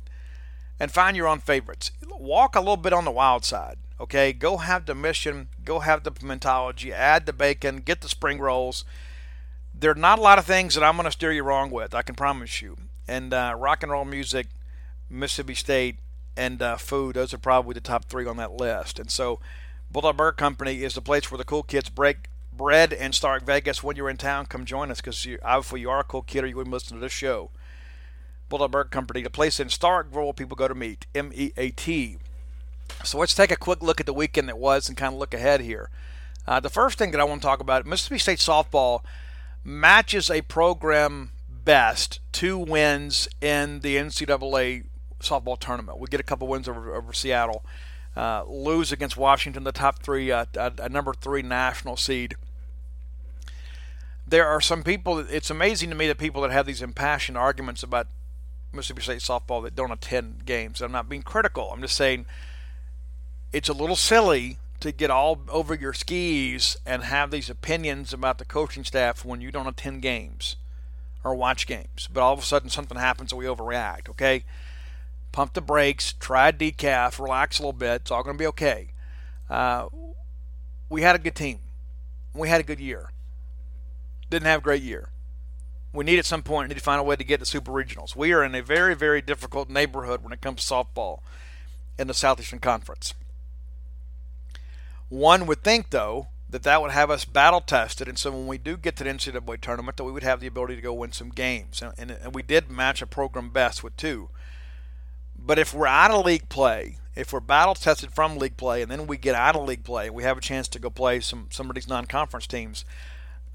[0.79, 1.91] and find your own favorites.
[2.07, 3.77] Walk a little bit on the wild side.
[3.99, 8.39] Okay, go have the mission, go have the pimentology, add the bacon, get the spring
[8.39, 8.85] rolls.
[9.73, 11.93] There are not a lot of things that I'm going to steer you wrong with.
[11.93, 12.77] I can promise you.
[13.07, 14.47] And uh, rock and roll music,
[15.09, 15.97] Mississippi State,
[16.37, 18.99] and uh, food, those are probably the top three on that list.
[18.99, 19.39] And so,
[19.91, 22.29] Bulldog Burger Company is the place where the cool kids break
[22.59, 26.01] bread in Stark Vegas when you're in town, come join us because obviously you are
[26.01, 27.51] a cool kid or you wouldn't listen to this show.
[28.49, 32.17] Bulldog Company, the place in Starkville people go to meet, M E A T.
[33.05, 35.33] So let's take a quick look at the weekend that was and kind of look
[35.33, 35.89] ahead here.
[36.45, 39.05] Uh, the first thing that I want to talk about Mississippi State softball
[39.63, 44.83] matches a program best two wins in the NCAA
[45.21, 45.97] softball tournament.
[45.97, 47.63] We get a couple wins over, over Seattle,
[48.17, 52.35] uh, lose against Washington, the top three, uh, a number three national seed
[54.29, 55.19] there are some people.
[55.19, 58.07] It's amazing to me that people that have these impassioned arguments about
[58.71, 60.81] Mississippi State softball that don't attend games.
[60.81, 61.71] I'm not being critical.
[61.71, 62.25] I'm just saying
[63.51, 68.37] it's a little silly to get all over your skis and have these opinions about
[68.37, 70.55] the coaching staff when you don't attend games
[71.23, 72.07] or watch games.
[72.11, 74.09] But all of a sudden something happens and we overreact.
[74.09, 74.45] Okay,
[75.31, 78.01] pump the brakes, try decaf, relax a little bit.
[78.01, 78.89] It's all going to be okay.
[79.49, 79.87] Uh,
[80.87, 81.59] we had a good team.
[82.33, 83.09] We had a good year
[84.29, 85.09] didn't have a great year.
[85.93, 88.15] We need at some point need to find a way to get to super regionals.
[88.15, 91.19] We are in a very very difficult neighborhood when it comes to softball
[91.97, 93.13] in the Southeastern Conference.
[95.09, 98.57] One would think though that that would have us battle tested, and so when we
[98.57, 101.11] do get to the NCAA tournament, that we would have the ability to go win
[101.11, 104.29] some games, and, and, we did match a program best with two.
[105.37, 108.91] But if we're out of league play, if we're battle tested from league play, and
[108.91, 111.47] then we get out of league play, we have a chance to go play some
[111.51, 112.83] some of these non-conference teams,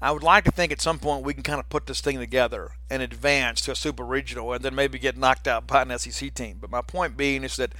[0.01, 2.19] I would like to think at some point we can kind of put this thing
[2.19, 5.97] together and advance to a super regional and then maybe get knocked out by an
[5.97, 6.57] SEC team.
[6.59, 7.73] But my point being is that,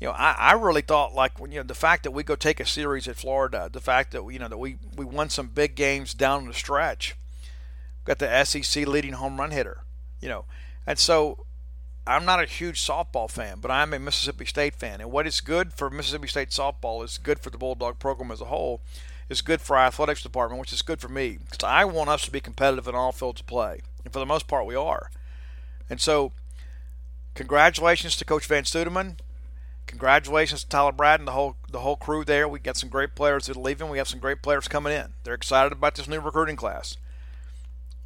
[0.00, 2.36] you know, I, I really thought like when you know the fact that we go
[2.36, 5.48] take a series at Florida, the fact that you know that we we won some
[5.48, 7.16] big games down the stretch,
[8.04, 9.80] got the SEC leading home run hitter,
[10.20, 10.44] you know,
[10.86, 11.44] and so
[12.06, 15.40] I'm not a huge softball fan, but I'm a Mississippi State fan, and what is
[15.40, 18.82] good for Mississippi State softball is good for the Bulldog program as a whole
[19.28, 22.24] is good for our athletics department, which is good for me because I want us
[22.24, 25.10] to be competitive in all fields of play, and for the most part, we are.
[25.88, 26.32] And so,
[27.34, 29.18] congratulations to Coach Vann Stuedeman.
[29.86, 32.48] Congratulations to Tyler Brad and the whole the whole crew there.
[32.48, 33.90] We got some great players that are leaving.
[33.90, 35.12] We have some great players coming in.
[35.24, 36.96] They're excited about this new recruiting class.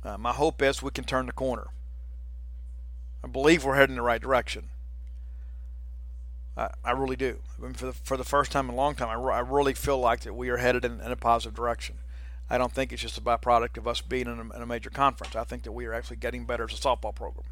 [0.04, 1.68] Uh, my hope is we can turn the corner.
[3.22, 4.70] I believe we're heading in the right direction.
[6.58, 7.38] I, I really do.
[7.58, 9.74] I mean, for the for the first time in a long time, I, I really
[9.74, 11.98] feel like that we are headed in, in, a positive direction.
[12.50, 14.90] I don't think it's just a byproduct of us being in a, in a major
[14.90, 15.36] conference.
[15.36, 17.46] I think that we are actually getting better as a softball program.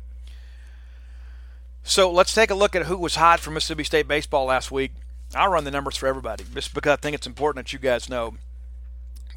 [1.84, 4.92] So let's take a look at who was hot for Mississippi State baseball last week.
[5.34, 8.09] I'll run the numbers for everybody just because I think it's important that you guys
[8.09, 8.34] know.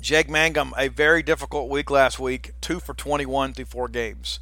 [0.01, 4.39] Jake Mangum, a very difficult week last week, two for 21 through four games.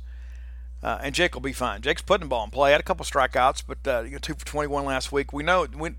[0.83, 1.81] Uh, and Jake will be fine.
[1.81, 2.71] Jake's putting the ball in play.
[2.71, 5.33] Had a couple strikeouts, but uh, you know, two for 21 last week.
[5.33, 5.95] We know we,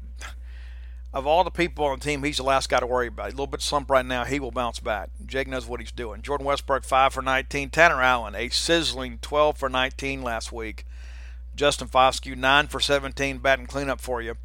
[1.13, 3.27] of all the people on the team, he's the last guy to worry about.
[3.27, 4.25] A little bit slump right now.
[4.25, 5.11] He will bounce back.
[5.27, 6.23] Jake knows what he's doing.
[6.23, 7.71] Jordan Westbrook five for 19.
[7.71, 10.87] Tanner Allen a sizzling 12 for 19 last week.
[11.57, 14.37] Justin Foscue nine for 17 batting cleanup for you.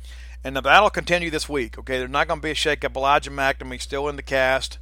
[0.44, 1.78] And that'll continue this week.
[1.78, 2.98] Okay, there's not going to be a shakeup.
[2.98, 4.78] Elijah MacNamee still in the cast.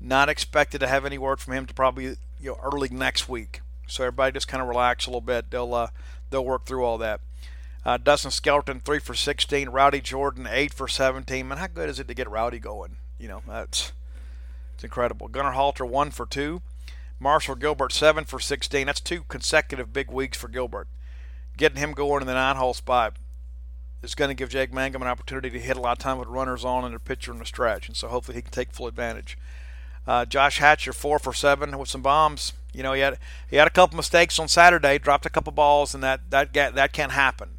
[0.00, 2.04] Not expected to have any word from him to probably
[2.38, 3.62] you know early next week.
[3.90, 5.50] So everybody just kind of relax a little bit.
[5.50, 5.88] They'll uh,
[6.30, 7.20] they'll work through all that.
[7.84, 9.68] Uh, Dustin Skelton three for 16.
[9.68, 11.46] Rowdy Jordan eight for 17.
[11.48, 12.96] Man, how good is it to get Rowdy going?
[13.18, 13.92] You know that's
[14.74, 15.28] it's incredible.
[15.28, 16.62] Gunnar Halter one for two.
[17.18, 18.86] Marshall Gilbert seven for 16.
[18.86, 20.88] That's two consecutive big weeks for Gilbert.
[21.56, 23.16] Getting him going in the nine-hole spot
[24.02, 26.28] is going to give Jake Mangum an opportunity to hit a lot of time with
[26.28, 28.86] runners on and a pitcher in the stretch, and so hopefully he can take full
[28.86, 29.36] advantage.
[30.06, 32.54] Uh, Josh Hatcher four for seven with some bombs.
[32.72, 33.18] You know he had
[33.48, 36.92] he had a couple mistakes on Saturday, dropped a couple balls, and that that that
[36.92, 37.58] can't happen.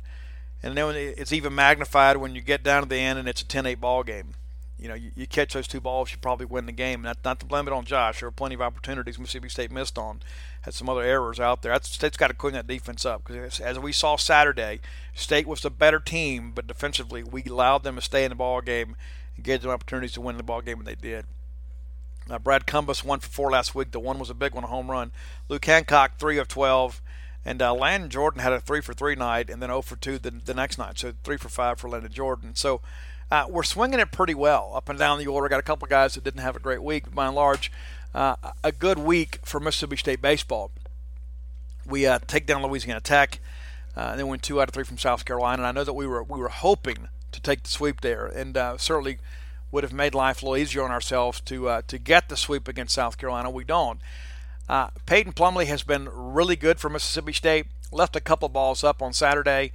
[0.63, 3.45] And then it's even magnified when you get down to the end and it's a
[3.45, 4.35] 10-8 ball game.
[4.77, 7.03] You know, you, you catch those two balls, you probably win the game.
[7.03, 8.19] Not not to blame it on Josh.
[8.19, 10.21] There were plenty of opportunities Mississippi State missed on.
[10.61, 11.77] Had some other errors out there.
[11.83, 14.79] State's got to clean that defense up because as we saw Saturday,
[15.13, 18.61] State was the better team, but defensively we allowed them to stay in the ball
[18.61, 18.95] game
[19.35, 21.25] and gave them opportunities to win the ball game, and they did.
[22.29, 23.91] Uh, Brad Cumbest one for four last week.
[23.91, 25.11] The one was a big one, a home run.
[25.49, 27.01] Luke Hancock three of twelve,
[27.43, 30.19] and uh, Landon Jordan had a three for three night, and then 0 for two
[30.19, 30.99] the, the next night.
[30.99, 32.55] So three for five for Landon Jordan.
[32.55, 32.81] So
[33.31, 35.49] uh, we're swinging it pretty well up and down the order.
[35.49, 37.71] Got a couple guys that didn't have a great week, but by and large,
[38.13, 40.71] uh, a good week for Mississippi State baseball.
[41.87, 43.39] We uh, take down Louisiana Tech,
[43.97, 45.63] uh, and then win two out of three from South Carolina.
[45.63, 48.55] And I know that we were we were hoping to take the sweep there, and
[48.55, 49.17] uh, certainly
[49.71, 52.67] would have made life a little easier on ourselves to uh, to get the sweep
[52.67, 53.49] against South Carolina.
[53.49, 53.99] We don't.
[54.67, 57.67] Uh, Peyton Plumlee has been really good for Mississippi State.
[57.91, 59.73] Left a couple balls up on Saturday,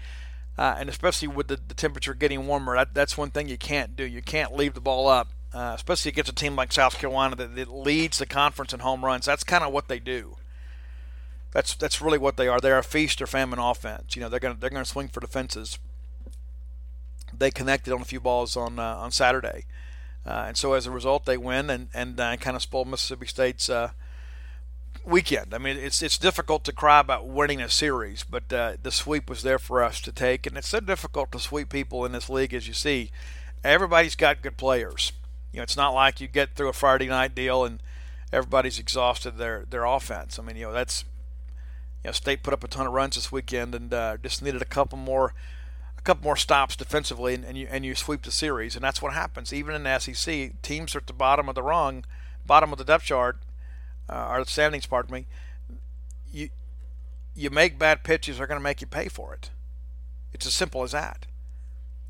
[0.56, 3.94] uh, and especially with the, the temperature getting warmer, that, that's one thing you can't
[3.94, 4.04] do.
[4.04, 7.54] You can't leave the ball up, uh, especially against a team like South Carolina that,
[7.56, 9.26] that leads the conference in home runs.
[9.26, 10.36] That's kind of what they do.
[11.52, 12.60] That's that's really what they are.
[12.60, 14.16] They're a feast or famine offense.
[14.16, 15.78] You know, they're gonna they're gonna swing for the fences.
[17.36, 19.64] They connected on a few balls on uh, on Saturday.
[20.26, 23.26] Uh, and so as a result, they win and and uh, kind of spoil Mississippi
[23.26, 23.90] State's uh,
[25.04, 25.54] weekend.
[25.54, 29.30] I mean, it's it's difficult to cry about winning a series, but uh, the sweep
[29.30, 32.28] was there for us to take, and it's so difficult to sweep people in this
[32.28, 33.10] league, as you see.
[33.62, 35.12] Everybody's got good players.
[35.52, 37.80] You know, it's not like you get through a Friday night deal and
[38.32, 40.38] everybody's exhausted their their offense.
[40.38, 41.04] I mean, you know, that's
[42.02, 44.60] you know, State put up a ton of runs this weekend and uh, just needed
[44.60, 45.34] a couple more
[46.06, 49.12] couple more stops defensively, and, and, you and you sweep the series, and that's what
[49.12, 49.52] happens.
[49.52, 52.04] Even in the SEC, teams are at the bottom of the rung,
[52.46, 53.38] bottom of the depth chart,
[54.08, 55.26] uh, or the standings, pardon me.
[56.32, 56.48] You
[57.34, 59.50] you make bad pitches, they're going to make you pay for it.
[60.32, 61.26] It's as simple as that.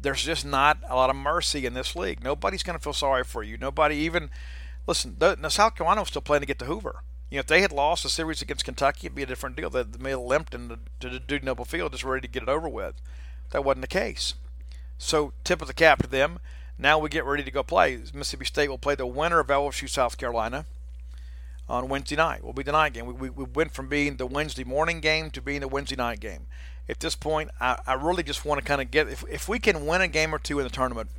[0.01, 2.23] There's just not a lot of mercy in this league.
[2.23, 3.57] Nobody's going to feel sorry for you.
[3.57, 4.31] Nobody even
[4.87, 5.17] listen.
[5.19, 7.03] The, the South Carolina was still playing to get to Hoover.
[7.31, 9.69] You know, if they had lost the series against Kentucky, it'd be a different deal.
[9.69, 12.49] They, they may have limped into to Dudy Noble Field, just ready to get it
[12.49, 12.95] over with.
[13.51, 14.35] That wasn't the case.
[14.99, 16.39] So, tip of the cap to them.
[16.79, 17.97] Now we get ready to go play.
[18.13, 20.67] Mississippi State will play the winner of LSU South Carolina
[21.69, 22.45] on Wednesday night.
[22.45, 23.07] Will be the night game.
[23.07, 26.21] We, we, we, went from being the Wednesday morning game to being the Wednesday night
[26.21, 26.47] game.
[26.89, 29.59] At this point, I, I really just want to kind of get if, if we
[29.59, 31.11] can win a game or two in the tournament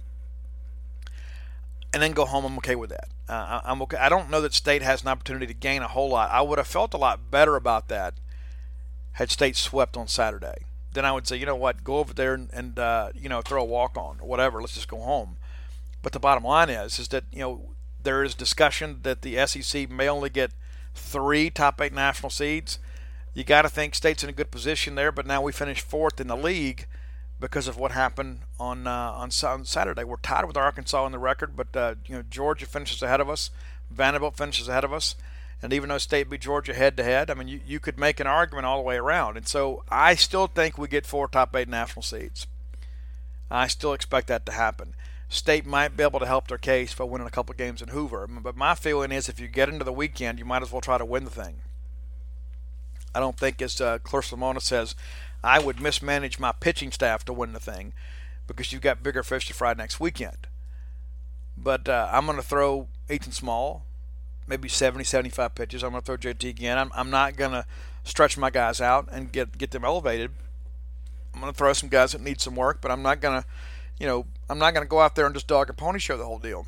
[1.93, 3.09] and then go home, I'm okay with that.
[3.27, 3.97] Uh, I, I'm okay.
[3.97, 6.29] I don't know that State has an opportunity to gain a whole lot.
[6.31, 8.13] I would have felt a lot better about that
[9.13, 10.66] had State swept on Saturday
[10.97, 13.41] then I would say, you know what, go over there and, and uh, you know
[13.41, 14.59] throw a walk on or whatever.
[14.59, 15.37] Let's just go home.
[16.01, 17.61] But the bottom line is, is that you know
[18.01, 20.51] there is discussion that the SEC may only get
[20.95, 22.79] three top eight national seeds.
[23.33, 26.19] You got to think state's in a good position there, but now we finished fourth
[26.19, 26.87] in the league
[27.39, 30.03] because of what happened on uh, on, on Saturday.
[30.03, 33.29] We're tied with Arkansas in the record, but uh, you know Georgia finishes ahead of
[33.29, 33.51] us,
[33.91, 35.15] Vanderbilt finishes ahead of us.
[35.61, 38.19] And even though State beat Georgia head to head, I mean, you, you could make
[38.19, 39.37] an argument all the way around.
[39.37, 42.45] And so I still think we get four top eight national seeds.
[43.49, 44.93] I still expect that to happen.
[45.29, 48.27] State might be able to help their case by winning a couple games in Hoover.
[48.27, 50.97] But my feeling is if you get into the weekend, you might as well try
[50.97, 51.61] to win the thing.
[53.15, 54.95] I don't think, as uh, Lemonis says,
[55.43, 57.93] I would mismanage my pitching staff to win the thing
[58.45, 60.47] because you've got bigger fish to fry next weekend.
[61.57, 63.86] But uh, I'm going to throw Ethan Small
[64.47, 65.83] maybe 70, 75 pitches.
[65.83, 66.77] I'm going to throw JT again.
[66.77, 67.65] I'm, I'm not going to
[68.03, 70.31] stretch my guys out and get get them elevated.
[71.33, 73.47] I'm going to throw some guys that need some work, but I'm not going to,
[73.99, 76.17] you know, I'm not going to go out there and just dog a pony show
[76.17, 76.65] the whole deal.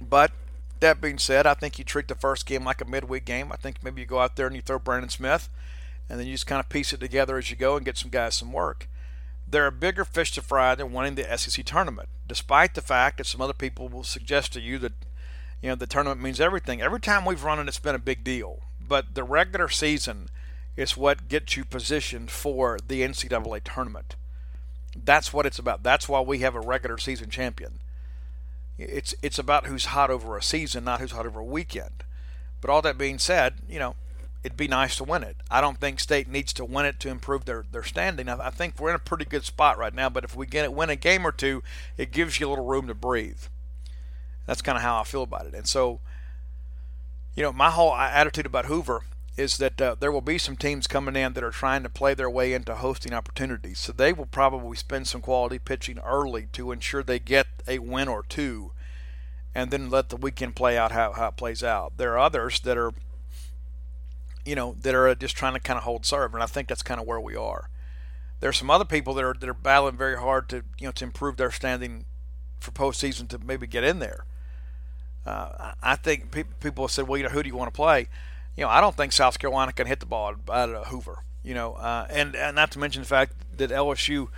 [0.00, 0.32] But
[0.80, 3.52] that being said, I think you treat the first game like a midweek game.
[3.52, 5.48] I think maybe you go out there and you throw Brandon Smith,
[6.08, 8.10] and then you just kind of piece it together as you go and get some
[8.10, 8.88] guys some work.
[9.48, 13.26] There are bigger fish to fry than winning the SEC tournament, despite the fact that
[13.26, 14.94] some other people will suggest to you that
[15.62, 16.82] you know the tournament means everything.
[16.82, 18.60] Every time we've run it, it's been a big deal.
[18.86, 20.28] But the regular season
[20.76, 24.16] is what gets you positioned for the NCAA tournament.
[24.96, 25.82] That's what it's about.
[25.82, 27.78] That's why we have a regular season champion.
[28.76, 32.04] It's it's about who's hot over a season, not who's hot over a weekend.
[32.60, 33.94] But all that being said, you know,
[34.42, 35.36] it'd be nice to win it.
[35.50, 38.28] I don't think State needs to win it to improve their, their standing.
[38.28, 40.64] I, I think we're in a pretty good spot right now, but if we get
[40.64, 41.62] it, win a game or two,
[41.96, 43.42] it gives you a little room to breathe.
[44.46, 45.54] That's kind of how I feel about it.
[45.54, 46.00] And so,
[47.34, 49.02] you know, my whole attitude about Hoover
[49.36, 52.12] is that uh, there will be some teams coming in that are trying to play
[52.12, 53.78] their way into hosting opportunities.
[53.78, 58.08] So they will probably spend some quality pitching early to ensure they get a win
[58.08, 58.72] or two
[59.54, 61.96] and then let the weekend play out how, how it plays out.
[61.96, 62.92] There are others that are,
[64.44, 66.82] you know, that are just trying to kind of hold serve, and I think that's
[66.82, 67.68] kind of where we are.
[68.40, 70.92] There are some other people that are that are battling very hard to you know
[70.92, 72.06] to improve their standing
[72.58, 74.24] for postseason to maybe get in there.
[75.24, 77.76] Uh, I think pe- people have said, well, you know, who do you want to
[77.76, 78.08] play?
[78.56, 81.24] You know, I don't think South Carolina can hit the ball out of Hoover.
[81.42, 84.28] You know, uh, and, and not to mention the fact that LSU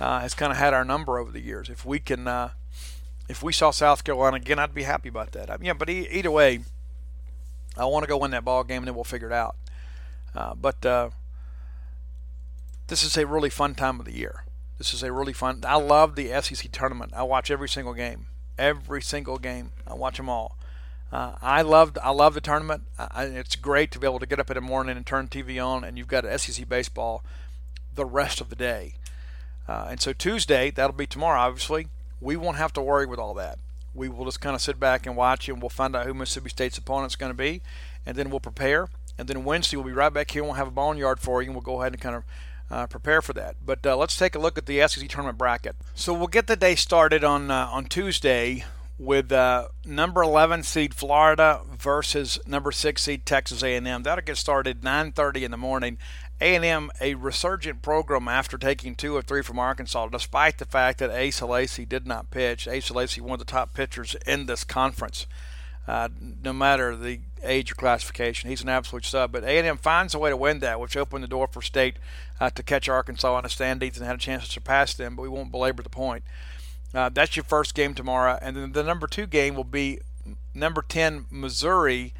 [0.00, 1.68] uh, has kind of had our number over the years.
[1.68, 2.50] If we can uh,
[3.30, 5.50] if we saw South Carolina again, I'd be happy about that.
[5.50, 6.60] I mean, yeah, but e- either way,
[7.76, 9.56] I want to go win that ball game, and then we'll figure it out.
[10.34, 11.10] Uh, but uh,
[12.88, 14.44] this is a really fun time of the year.
[14.78, 15.62] This is a really fun.
[15.64, 17.12] I love the SEC tournament.
[17.14, 18.26] I watch every single game,
[18.60, 19.72] every single game.
[19.86, 20.56] I watch them all.
[21.10, 22.84] Uh, I love I love the tournament.
[22.96, 25.64] I, it's great to be able to get up in the morning and turn TV
[25.64, 27.24] on, and you've got SEC baseball
[27.94, 28.94] the rest of the day.
[29.66, 31.88] Uh, and so Tuesday, that'll be tomorrow, obviously
[32.20, 33.58] we won't have to worry with all that.
[33.94, 36.50] We will just kind of sit back and watch, and we'll find out who Mississippi
[36.50, 37.62] State's opponent's going to be,
[38.06, 38.88] and then we'll prepare.
[39.18, 40.42] And then Wednesday we'll be right back here.
[40.42, 42.24] and We'll have a boneyard for you, and we'll go ahead and kind of
[42.70, 43.56] uh, prepare for that.
[43.64, 45.76] But uh, let's take a look at the SEC tournament bracket.
[45.94, 48.64] So we'll get the day started on uh, on Tuesday
[48.98, 54.02] with uh, number 11 seed Florida versus number six seed Texas A&M.
[54.02, 55.98] That'll get started 9:30 in the morning.
[56.42, 61.10] A&M a resurgent program after taking two or three from Arkansas, despite the fact that
[61.10, 62.66] Asa Lacy did not pitch.
[62.66, 65.26] Asa Lacy, one of the top pitchers in this conference,
[65.90, 66.08] uh,
[66.44, 68.48] no matter the age or classification.
[68.48, 69.32] He's an absolute stud.
[69.32, 71.96] But A&M finds a way to win that, which opened the door for State
[72.38, 75.16] uh, to catch Arkansas on the standings and had a chance to surpass them.
[75.16, 76.22] But we won't belabor the point.
[76.94, 79.98] Uh, that's your first game tomorrow, and then the number two game will be
[80.54, 82.14] number 10 Missouri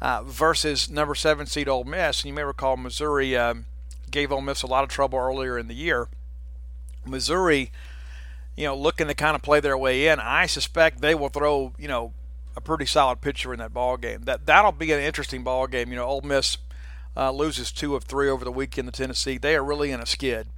[0.00, 2.22] uh, versus number seven seed Ole Miss.
[2.22, 3.66] And you may recall Missouri um,
[4.10, 6.08] gave Ole Miss a lot of trouble earlier in the year.
[7.04, 7.72] Missouri,
[8.56, 10.18] you know, looking to kind of play their way in.
[10.18, 12.12] I suspect they will throw, you know,
[12.56, 14.22] a pretty solid pitcher in that ball game.
[14.22, 15.90] That that'll be an interesting ball game.
[15.90, 16.56] You know, Ole Miss
[17.16, 19.38] uh, loses two of three over the weekend to Tennessee.
[19.38, 20.48] They are really in a skid.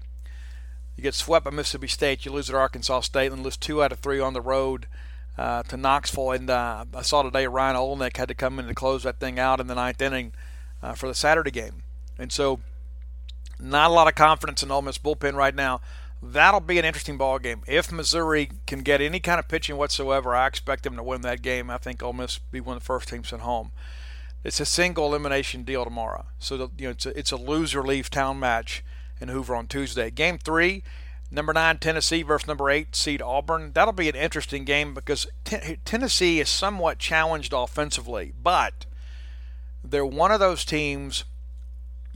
[0.96, 2.24] You get swept by Mississippi State.
[2.24, 4.86] You lose at Arkansas State, and lose two out of three on the road
[5.36, 6.32] uh, to Knoxville.
[6.32, 9.38] And uh, I saw today Ryan Olenek had to come in to close that thing
[9.38, 10.32] out in the ninth inning
[10.82, 11.82] uh, for the Saturday game.
[12.18, 12.60] And so,
[13.60, 15.80] not a lot of confidence in Ole Miss bullpen right now.
[16.20, 17.62] That'll be an interesting ball game.
[17.66, 21.42] If Missouri can get any kind of pitching whatsoever, I expect them to win that
[21.42, 21.70] game.
[21.70, 23.70] I think Ole Miss will be one of the first teams at home.
[24.42, 27.82] It's a single elimination deal tomorrow, so the, you know it's a, it's a loser
[27.82, 28.84] leave town match
[29.20, 30.10] in Hoover on Tuesday.
[30.10, 30.82] Game three
[31.30, 33.72] Number nine, Tennessee versus number eight seed Auburn.
[33.72, 38.86] That'll be an interesting game because t- Tennessee is somewhat challenged offensively, but
[39.84, 41.24] they're one of those teams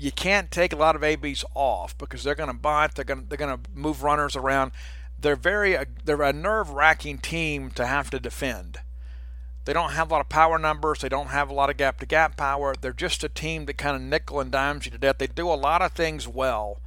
[0.03, 3.27] you can't take a lot of ABs off because they're going to bunt, they're going
[3.29, 4.73] they're going to move runners around.
[5.19, 8.81] They're very uh, they're a nerve-wracking team to have to defend.
[9.65, 11.01] They don't have a lot of power numbers.
[11.01, 12.75] They don't have a lot of gap-to-gap power.
[12.81, 15.19] They're just a team that kind of nickel and dimes you to death.
[15.19, 16.81] They do a lot of things well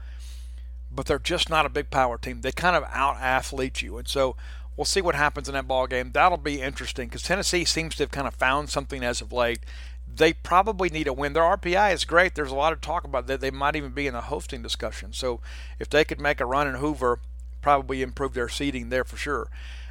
[0.95, 2.41] but they're just not a big power team.
[2.41, 3.97] They kind of out athlete you.
[3.97, 4.35] And so
[4.77, 6.11] we'll see what happens in that ball game.
[6.13, 9.59] That'll be interesting because Tennessee seems to have kind of found something as of late.
[10.13, 11.33] They probably need a win.
[11.33, 12.35] Their RPI is great.
[12.35, 13.41] There's a lot of talk about that.
[13.41, 15.13] They might even be in a hosting discussion.
[15.13, 15.41] So
[15.79, 17.19] if they could make a run in Hoover,
[17.61, 19.49] probably improve their seeding there for sure.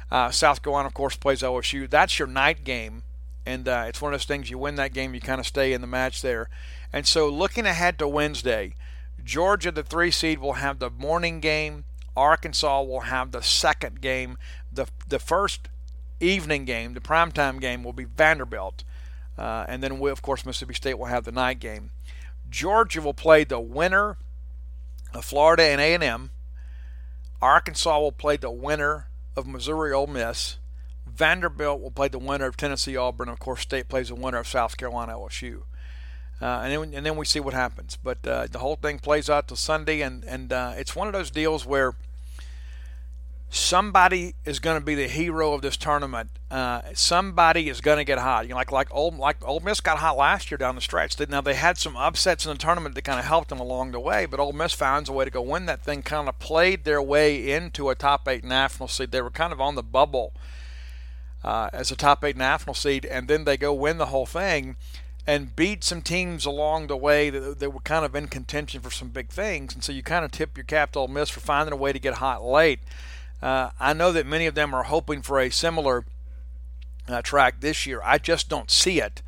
[0.09, 1.89] Uh, South Carolina, of course, plays LSU.
[1.89, 3.03] That's your night game,
[3.45, 4.49] and uh, it's one of those things.
[4.49, 6.47] You win that game, you kind of stay in the match there.
[6.93, 8.75] And so, looking ahead to Wednesday,
[9.23, 11.83] Georgia, the three seed, will have the morning game.
[12.15, 14.37] Arkansas will have the second game.
[14.71, 15.67] The the first
[16.19, 18.83] evening game, the primetime game, will be Vanderbilt,
[19.37, 21.91] uh, and then we, of course Mississippi State will have the night game.
[22.49, 24.17] Georgia will play the winner
[25.13, 26.31] of Florida and A and M.
[27.41, 30.57] Arkansas will play the winner of Missouri Ole Miss.
[31.05, 33.29] Vanderbilt will play the winner of Tennessee Auburn.
[33.29, 35.63] Of course, State plays the winner of South Carolina LSU.
[36.41, 37.97] Uh, and then and then we see what happens.
[38.01, 41.13] But uh, the whole thing plays out till Sunday, and and uh, it's one of
[41.13, 41.95] those deals where
[43.55, 46.29] somebody is going to be the hero of this tournament.
[46.51, 48.43] Uh, somebody is going to get hot.
[48.43, 51.17] You know, like like old like Ole Miss got hot last year down the stretch.
[51.29, 53.99] Now they had some upsets in the tournament that kind of helped them along the
[53.99, 56.03] way, but Ole Miss found a way to go win that thing.
[56.03, 59.11] Kind of played their way into a top eight national seed.
[59.11, 60.33] They were kind of on the bubble
[61.43, 64.75] uh, as a top eight national seed, and then they go win the whole thing
[65.25, 68.91] and beat some teams along the way that, that were kind of in contention for
[68.91, 69.73] some big things.
[69.73, 71.93] And so you kind of tip your cap to Ole Miss for finding a way
[71.93, 72.79] to get hot late.
[73.41, 76.05] Uh, I know that many of them are hoping for a similar
[77.07, 78.01] uh, track this year.
[78.03, 79.21] I just don't see it.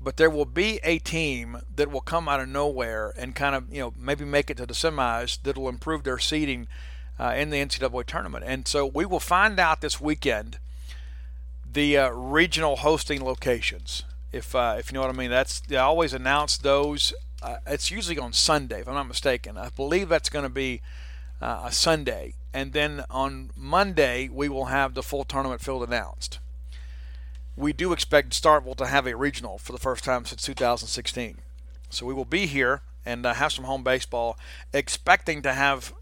[0.00, 3.72] But there will be a team that will come out of nowhere and kind of,
[3.72, 6.68] you know, maybe make it to the semis that will improve their seeding
[7.18, 8.44] uh, in the NCAA tournament.
[8.46, 10.58] And so we will find out this weekend
[11.70, 14.04] the uh, regional hosting locations.
[14.32, 17.12] If uh, if you know what I mean, that's they always announce those.
[17.42, 19.58] Uh, it's usually on Sunday, if I'm not mistaken.
[19.58, 20.80] I believe that's going to be
[21.40, 26.38] uh, a Sunday, and then on Monday we will have the full tournament field announced.
[27.56, 31.38] We do expect Starkville to have a regional for the first time since 2016,
[31.88, 34.38] so we will be here and uh, have some home baseball,
[34.72, 35.92] expecting to have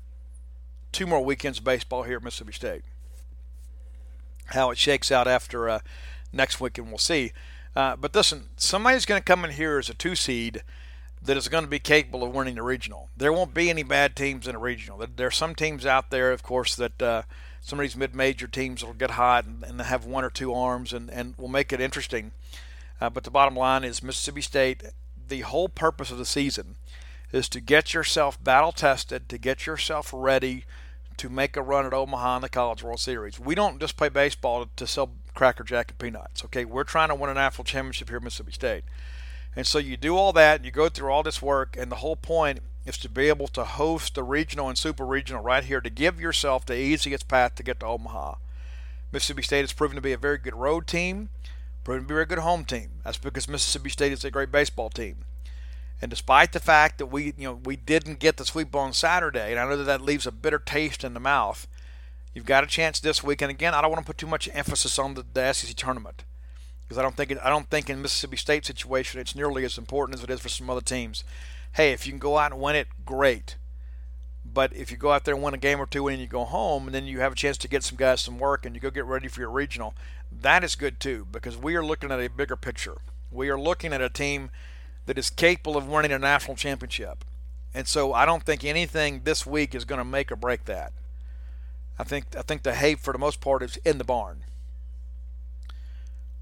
[0.92, 2.82] two more weekends of baseball here at Mississippi State.
[4.46, 5.80] How it shakes out after uh,
[6.32, 7.32] next weekend, we'll see.
[7.76, 10.62] Uh, but listen, somebody's going to come in here as a two seed
[11.22, 13.08] that is going to be capable of winning the regional.
[13.16, 15.04] There won't be any bad teams in a regional.
[15.16, 17.22] There are some teams out there, of course, that uh,
[17.60, 20.92] some of these mid-major teams will get hot and, and have one or two arms
[20.92, 22.32] and, and will make it interesting.
[23.00, 24.82] Uh, but the bottom line is Mississippi State,
[25.28, 26.76] the whole purpose of the season
[27.32, 30.64] is to get yourself battle tested, to get yourself ready
[31.18, 33.38] to make a run at Omaha in the College World Series.
[33.38, 36.44] We don't just play baseball to, sell Cracker Jack and peanuts.
[36.44, 38.84] Okay, we're trying to win a national championship here at Mississippi State.
[39.58, 41.96] And so you do all that, and you go through all this work, and the
[41.96, 45.80] whole point is to be able to host the regional and super regional right here
[45.80, 48.36] to give yourself the easiest path to get to Omaha.
[49.10, 51.30] Mississippi State has proven to be a very good road team,
[51.82, 53.00] proven to be a very good home team.
[53.02, 55.24] That's because Mississippi State is a great baseball team.
[56.00, 59.50] And despite the fact that we, you know, we didn't get the sweep on Saturday,
[59.50, 61.66] and I know that that leaves a bitter taste in the mouth,
[62.32, 63.42] you've got a chance this week.
[63.42, 66.22] And again, I don't want to put too much emphasis on the, the SEC tournament
[66.88, 69.76] because I don't think it, I don't think in Mississippi State situation it's nearly as
[69.76, 71.22] important as it is for some other teams.
[71.72, 73.56] Hey, if you can go out and win it, great.
[74.50, 76.44] But if you go out there and win a game or two and you go
[76.44, 78.80] home, and then you have a chance to get some guys some work and you
[78.80, 79.94] go get ready for your regional,
[80.32, 82.96] that is good too because we are looking at a bigger picture.
[83.30, 84.50] We are looking at a team
[85.04, 87.24] that is capable of winning a national championship.
[87.74, 90.92] And so I don't think anything this week is going to make or break that.
[91.98, 94.44] I think I think the hay for the most part is in the barn.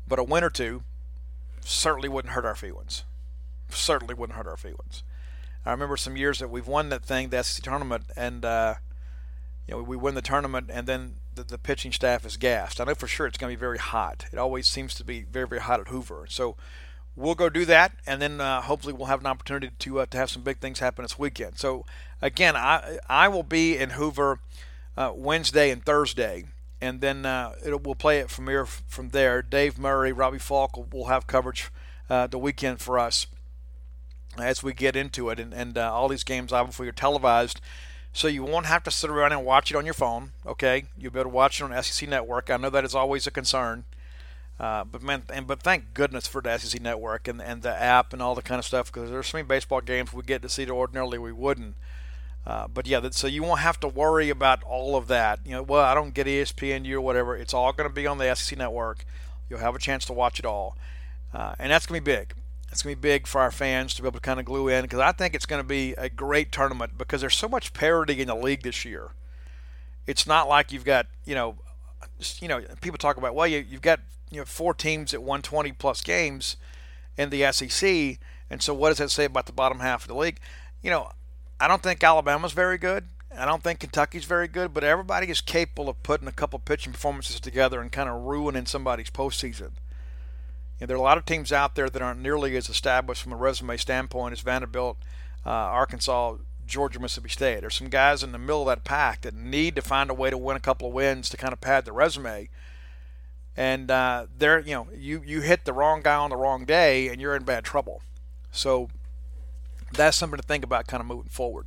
[0.09, 0.83] But a win or two
[1.61, 3.05] certainly wouldn't hurt our feelings.
[3.71, 5.03] Certainly wouldn't hurt our feelings.
[5.65, 8.75] I remember some years that we've won that thing, the SEC tournament, and uh,
[9.67, 12.81] you know we win the tournament, and then the, the pitching staff is gassed.
[12.81, 14.27] I know for sure it's going to be very hot.
[14.33, 16.27] It always seems to be very very hot at Hoover.
[16.29, 16.57] So
[17.17, 20.17] we'll go do that, and then uh, hopefully we'll have an opportunity to uh, to
[20.17, 21.59] have some big things happen this weekend.
[21.59, 21.85] So
[22.23, 24.39] again, I I will be in Hoover
[24.97, 26.45] uh, Wednesday and Thursday
[26.81, 29.43] and then uh, we'll play it from here from there.
[29.43, 31.71] Dave Murray, Robbie Faulk will, will have coverage
[32.09, 33.27] uh, the weekend for us
[34.39, 37.61] as we get into it, and, and uh, all these games obviously are televised,
[38.13, 40.33] so you won't have to sit around and watch it on your phone.
[40.45, 42.51] Okay, you'll be able to watch it on SEC Network.
[42.51, 43.85] I know that is always a concern.
[44.59, 48.15] Uh, but man, and but thank goodness for the SEC Network and and the app
[48.15, 50.49] and all the kind of stuff because there's so many baseball games we get to
[50.49, 51.75] see that ordinarily we wouldn't.
[52.47, 55.41] Uh, but yeah, so you won't have to worry about all of that.
[55.45, 57.37] You know, well, I don't get ESPNU or whatever.
[57.37, 59.05] It's all going to be on the SEC network.
[59.51, 60.77] You'll have a chance to watch it all,
[61.35, 62.35] uh, and that's going to be big.
[62.71, 64.69] It's going to be big for our fans to be able to kind of glue
[64.69, 67.73] in because I think it's going to be a great tournament because there's so much
[67.73, 69.11] parity in the league this year.
[70.07, 71.57] It's not like you've got you know,
[72.39, 75.73] you know, people talk about well, you, you've got you know four teams at 120
[75.73, 76.57] plus games
[77.17, 78.19] in the SEC,
[78.51, 80.39] and so what does that say about the bottom half of the league?
[80.83, 81.11] You know,
[81.61, 83.05] I don't think Alabama's very good.
[83.37, 86.93] I don't think Kentucky's very good, but everybody is capable of putting a couple pitching
[86.93, 89.73] performances together and kind of ruining somebody's postseason.
[90.79, 93.23] You know, there are a lot of teams out there that aren't nearly as established
[93.23, 94.99] from a resume standpoint as Vanderbilt,
[95.45, 96.37] uh, Arkansas,
[96.67, 97.61] Georgia, Mississippi State.
[97.61, 100.31] There's some guys in the middle of that pack that need to find a way
[100.31, 102.49] to win a couple of wins to kind of pad the resume.
[103.57, 107.09] And uh, there, you know, you you hit the wrong guy on the wrong day,
[107.09, 108.03] and you're in bad trouble.
[108.51, 108.91] So
[109.93, 111.67] that's something to think about kind of moving forward.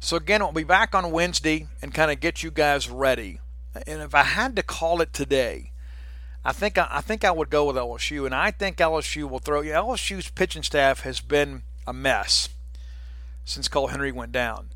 [0.00, 3.40] So again, we'll be back on Wednesday and kind of get you guys ready.
[3.86, 5.72] And if I had to call it today,
[6.44, 9.40] I think I, I think I would go with LSU, and I think LSU will
[9.40, 9.62] throw.
[9.62, 12.48] You LSU's pitching staff has been a mess
[13.44, 14.70] since Cole Henry went down.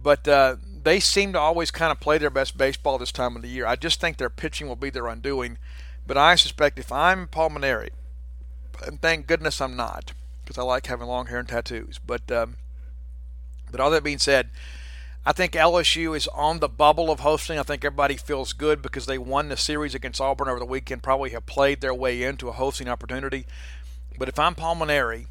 [0.00, 3.42] But uh, they seem to always kind of play their best baseball this time of
[3.42, 3.66] the year.
[3.66, 5.58] I just think their pitching will be their undoing.
[6.06, 7.50] But I suspect if I'm Paul
[8.86, 10.12] and thank goodness I'm not,
[10.48, 12.00] because I like having long hair and tattoos.
[12.04, 12.56] But um,
[13.70, 14.48] but all that being said,
[15.26, 17.58] I think LSU is on the bubble of hosting.
[17.58, 21.02] I think everybody feels good because they won the series against Auburn over the weekend.
[21.02, 23.44] Probably have played their way into a hosting opportunity.
[24.18, 25.26] But if I'm Paul Mainieri,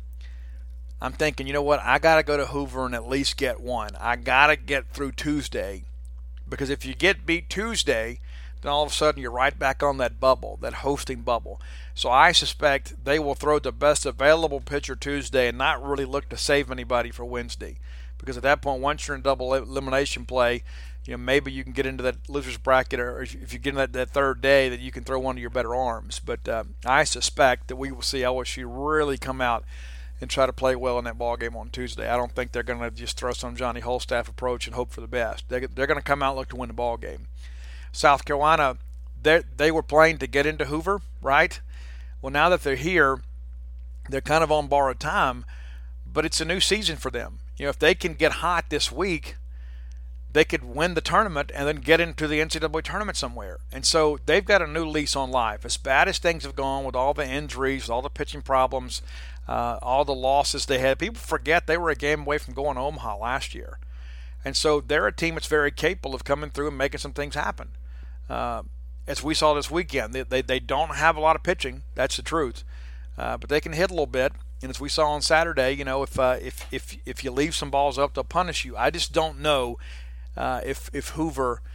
[1.01, 1.80] I'm thinking, you know what?
[1.80, 3.95] I got to go to Hoover and at least get one.
[3.99, 5.86] I got to get through Tuesday
[6.47, 8.20] because if you get beat Tuesday,
[8.68, 11.61] then all of a sudden you're right back on that bubble, that hosting bubble.
[11.95, 16.28] So I suspect they will throw the best available pitcher Tuesday and not really look
[16.30, 17.78] to save anybody for Wednesday.
[18.18, 20.63] Because at that point, once you're in double elimination play,
[21.05, 23.76] you know maybe you can get into that losers bracket, or if you get in
[23.76, 26.20] that, that third day, that you can throw one of your better arms.
[26.20, 29.63] But uh, I suspect that we will see LSU really come out
[30.20, 32.09] and try to play well in that ball game on Tuesday.
[32.09, 35.01] I don't think they're going to just throw some Johnny Holstaff approach and hope for
[35.01, 35.47] the best.
[35.47, 37.28] They, they're going to come out look to win the ball game.
[37.98, 38.78] South Carolina,
[39.22, 41.60] they they were playing to get into Hoover, right?
[42.22, 43.22] Well, now that they're here,
[44.10, 45.45] they're kind of on borrowed time,
[46.06, 47.39] but it's a new season for them.
[47.58, 49.36] You know, if they can get hot this week,
[50.32, 53.58] they could win the tournament and then get into the NCAA tournament somewhere.
[53.72, 55.66] And so they've got a new lease on life.
[55.66, 59.02] As bad as things have gone with all the injuries, with all the pitching problems,
[59.48, 61.00] uh, all the losses they had.
[61.00, 63.80] People forget they were a game away from going to Omaha last year.
[64.45, 67.36] And so they're a team that's very capable of coming through and making some things
[67.36, 67.70] happen.
[68.30, 68.63] Uh,
[69.07, 71.84] as we saw this weekend, they, they, they, don't have a lot of pitching.
[71.95, 72.63] That's the truth.
[73.17, 74.34] Uh, but they can hit a little bit.
[74.61, 77.55] And as we saw on Saturday, you know, if, uh, if, if, if you leave
[77.55, 78.75] some balls up, they'll punish you.
[78.75, 79.78] I just don't know
[80.36, 81.61] uh, if, if Hoover–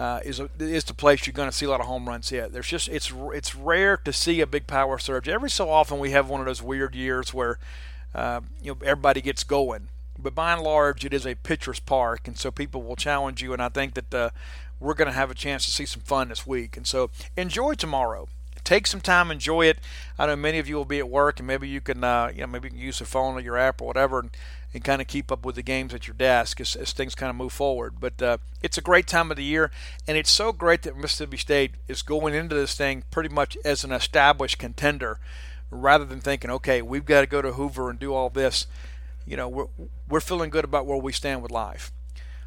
[0.00, 2.30] uh, is a, is the place you're going to see a lot of home runs
[2.30, 2.52] hit.
[2.52, 5.28] There's just it's it's rare to see a big power surge.
[5.28, 7.58] Every so often we have one of those weird years where
[8.14, 9.88] uh, you know everybody gets going,
[10.18, 13.52] but by and large it is a pitcher's park, and so people will challenge you.
[13.52, 14.30] And I think that uh,
[14.80, 16.76] we're going to have a chance to see some fun this week.
[16.76, 18.28] And so enjoy tomorrow.
[18.64, 19.78] Take some time, enjoy it.
[20.18, 22.42] I know many of you will be at work, and maybe you can, uh, you
[22.42, 24.30] know, maybe you can use the phone or your app or whatever, and
[24.72, 27.30] and kind of keep up with the games at your desk as, as things kind
[27.30, 27.94] of move forward.
[27.98, 29.70] But uh, it's a great time of the year,
[30.06, 33.82] and it's so great that Mississippi State is going into this thing pretty much as
[33.82, 35.18] an established contender
[35.70, 38.66] rather than thinking, okay, we've got to go to Hoover and do all this.
[39.26, 39.66] You know, we're,
[40.08, 41.92] we're feeling good about where we stand with life.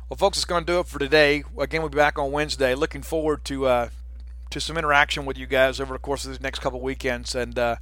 [0.10, 1.44] Well, folks, it's going to do it for today.
[1.58, 2.76] Again, we'll be back on Wednesday.
[2.76, 3.90] Looking forward to uh,
[4.50, 7.34] to some interaction with you guys over the course of these next couple weekends.
[7.34, 7.78] And uh,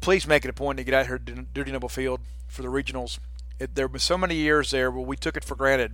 [0.00, 2.68] please make it a point to get out here to Dudy Noble Field for the
[2.68, 3.18] regionals.
[3.58, 5.92] It, there were so many years there where we took it for granted,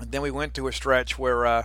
[0.00, 1.62] and then we went to a stretch where uh,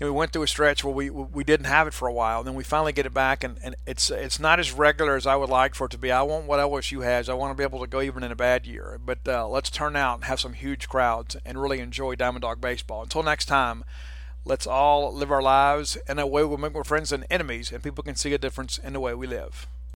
[0.00, 2.12] you know, we went through a stretch where we we didn't have it for a
[2.12, 2.38] while.
[2.38, 5.26] And then we finally get it back, and, and it's it's not as regular as
[5.26, 6.10] I would like for it to be.
[6.10, 7.28] I want what LSU has.
[7.28, 8.98] I want to be able to go even in a bad year.
[9.04, 12.60] But uh, let's turn out and have some huge crowds and really enjoy Diamond Dawg
[12.60, 13.02] baseball.
[13.02, 13.84] Until next time.
[14.42, 17.82] Let's all live our lives in a way we make more friends than enemies, and
[17.82, 19.68] people can see a difference in the way we live.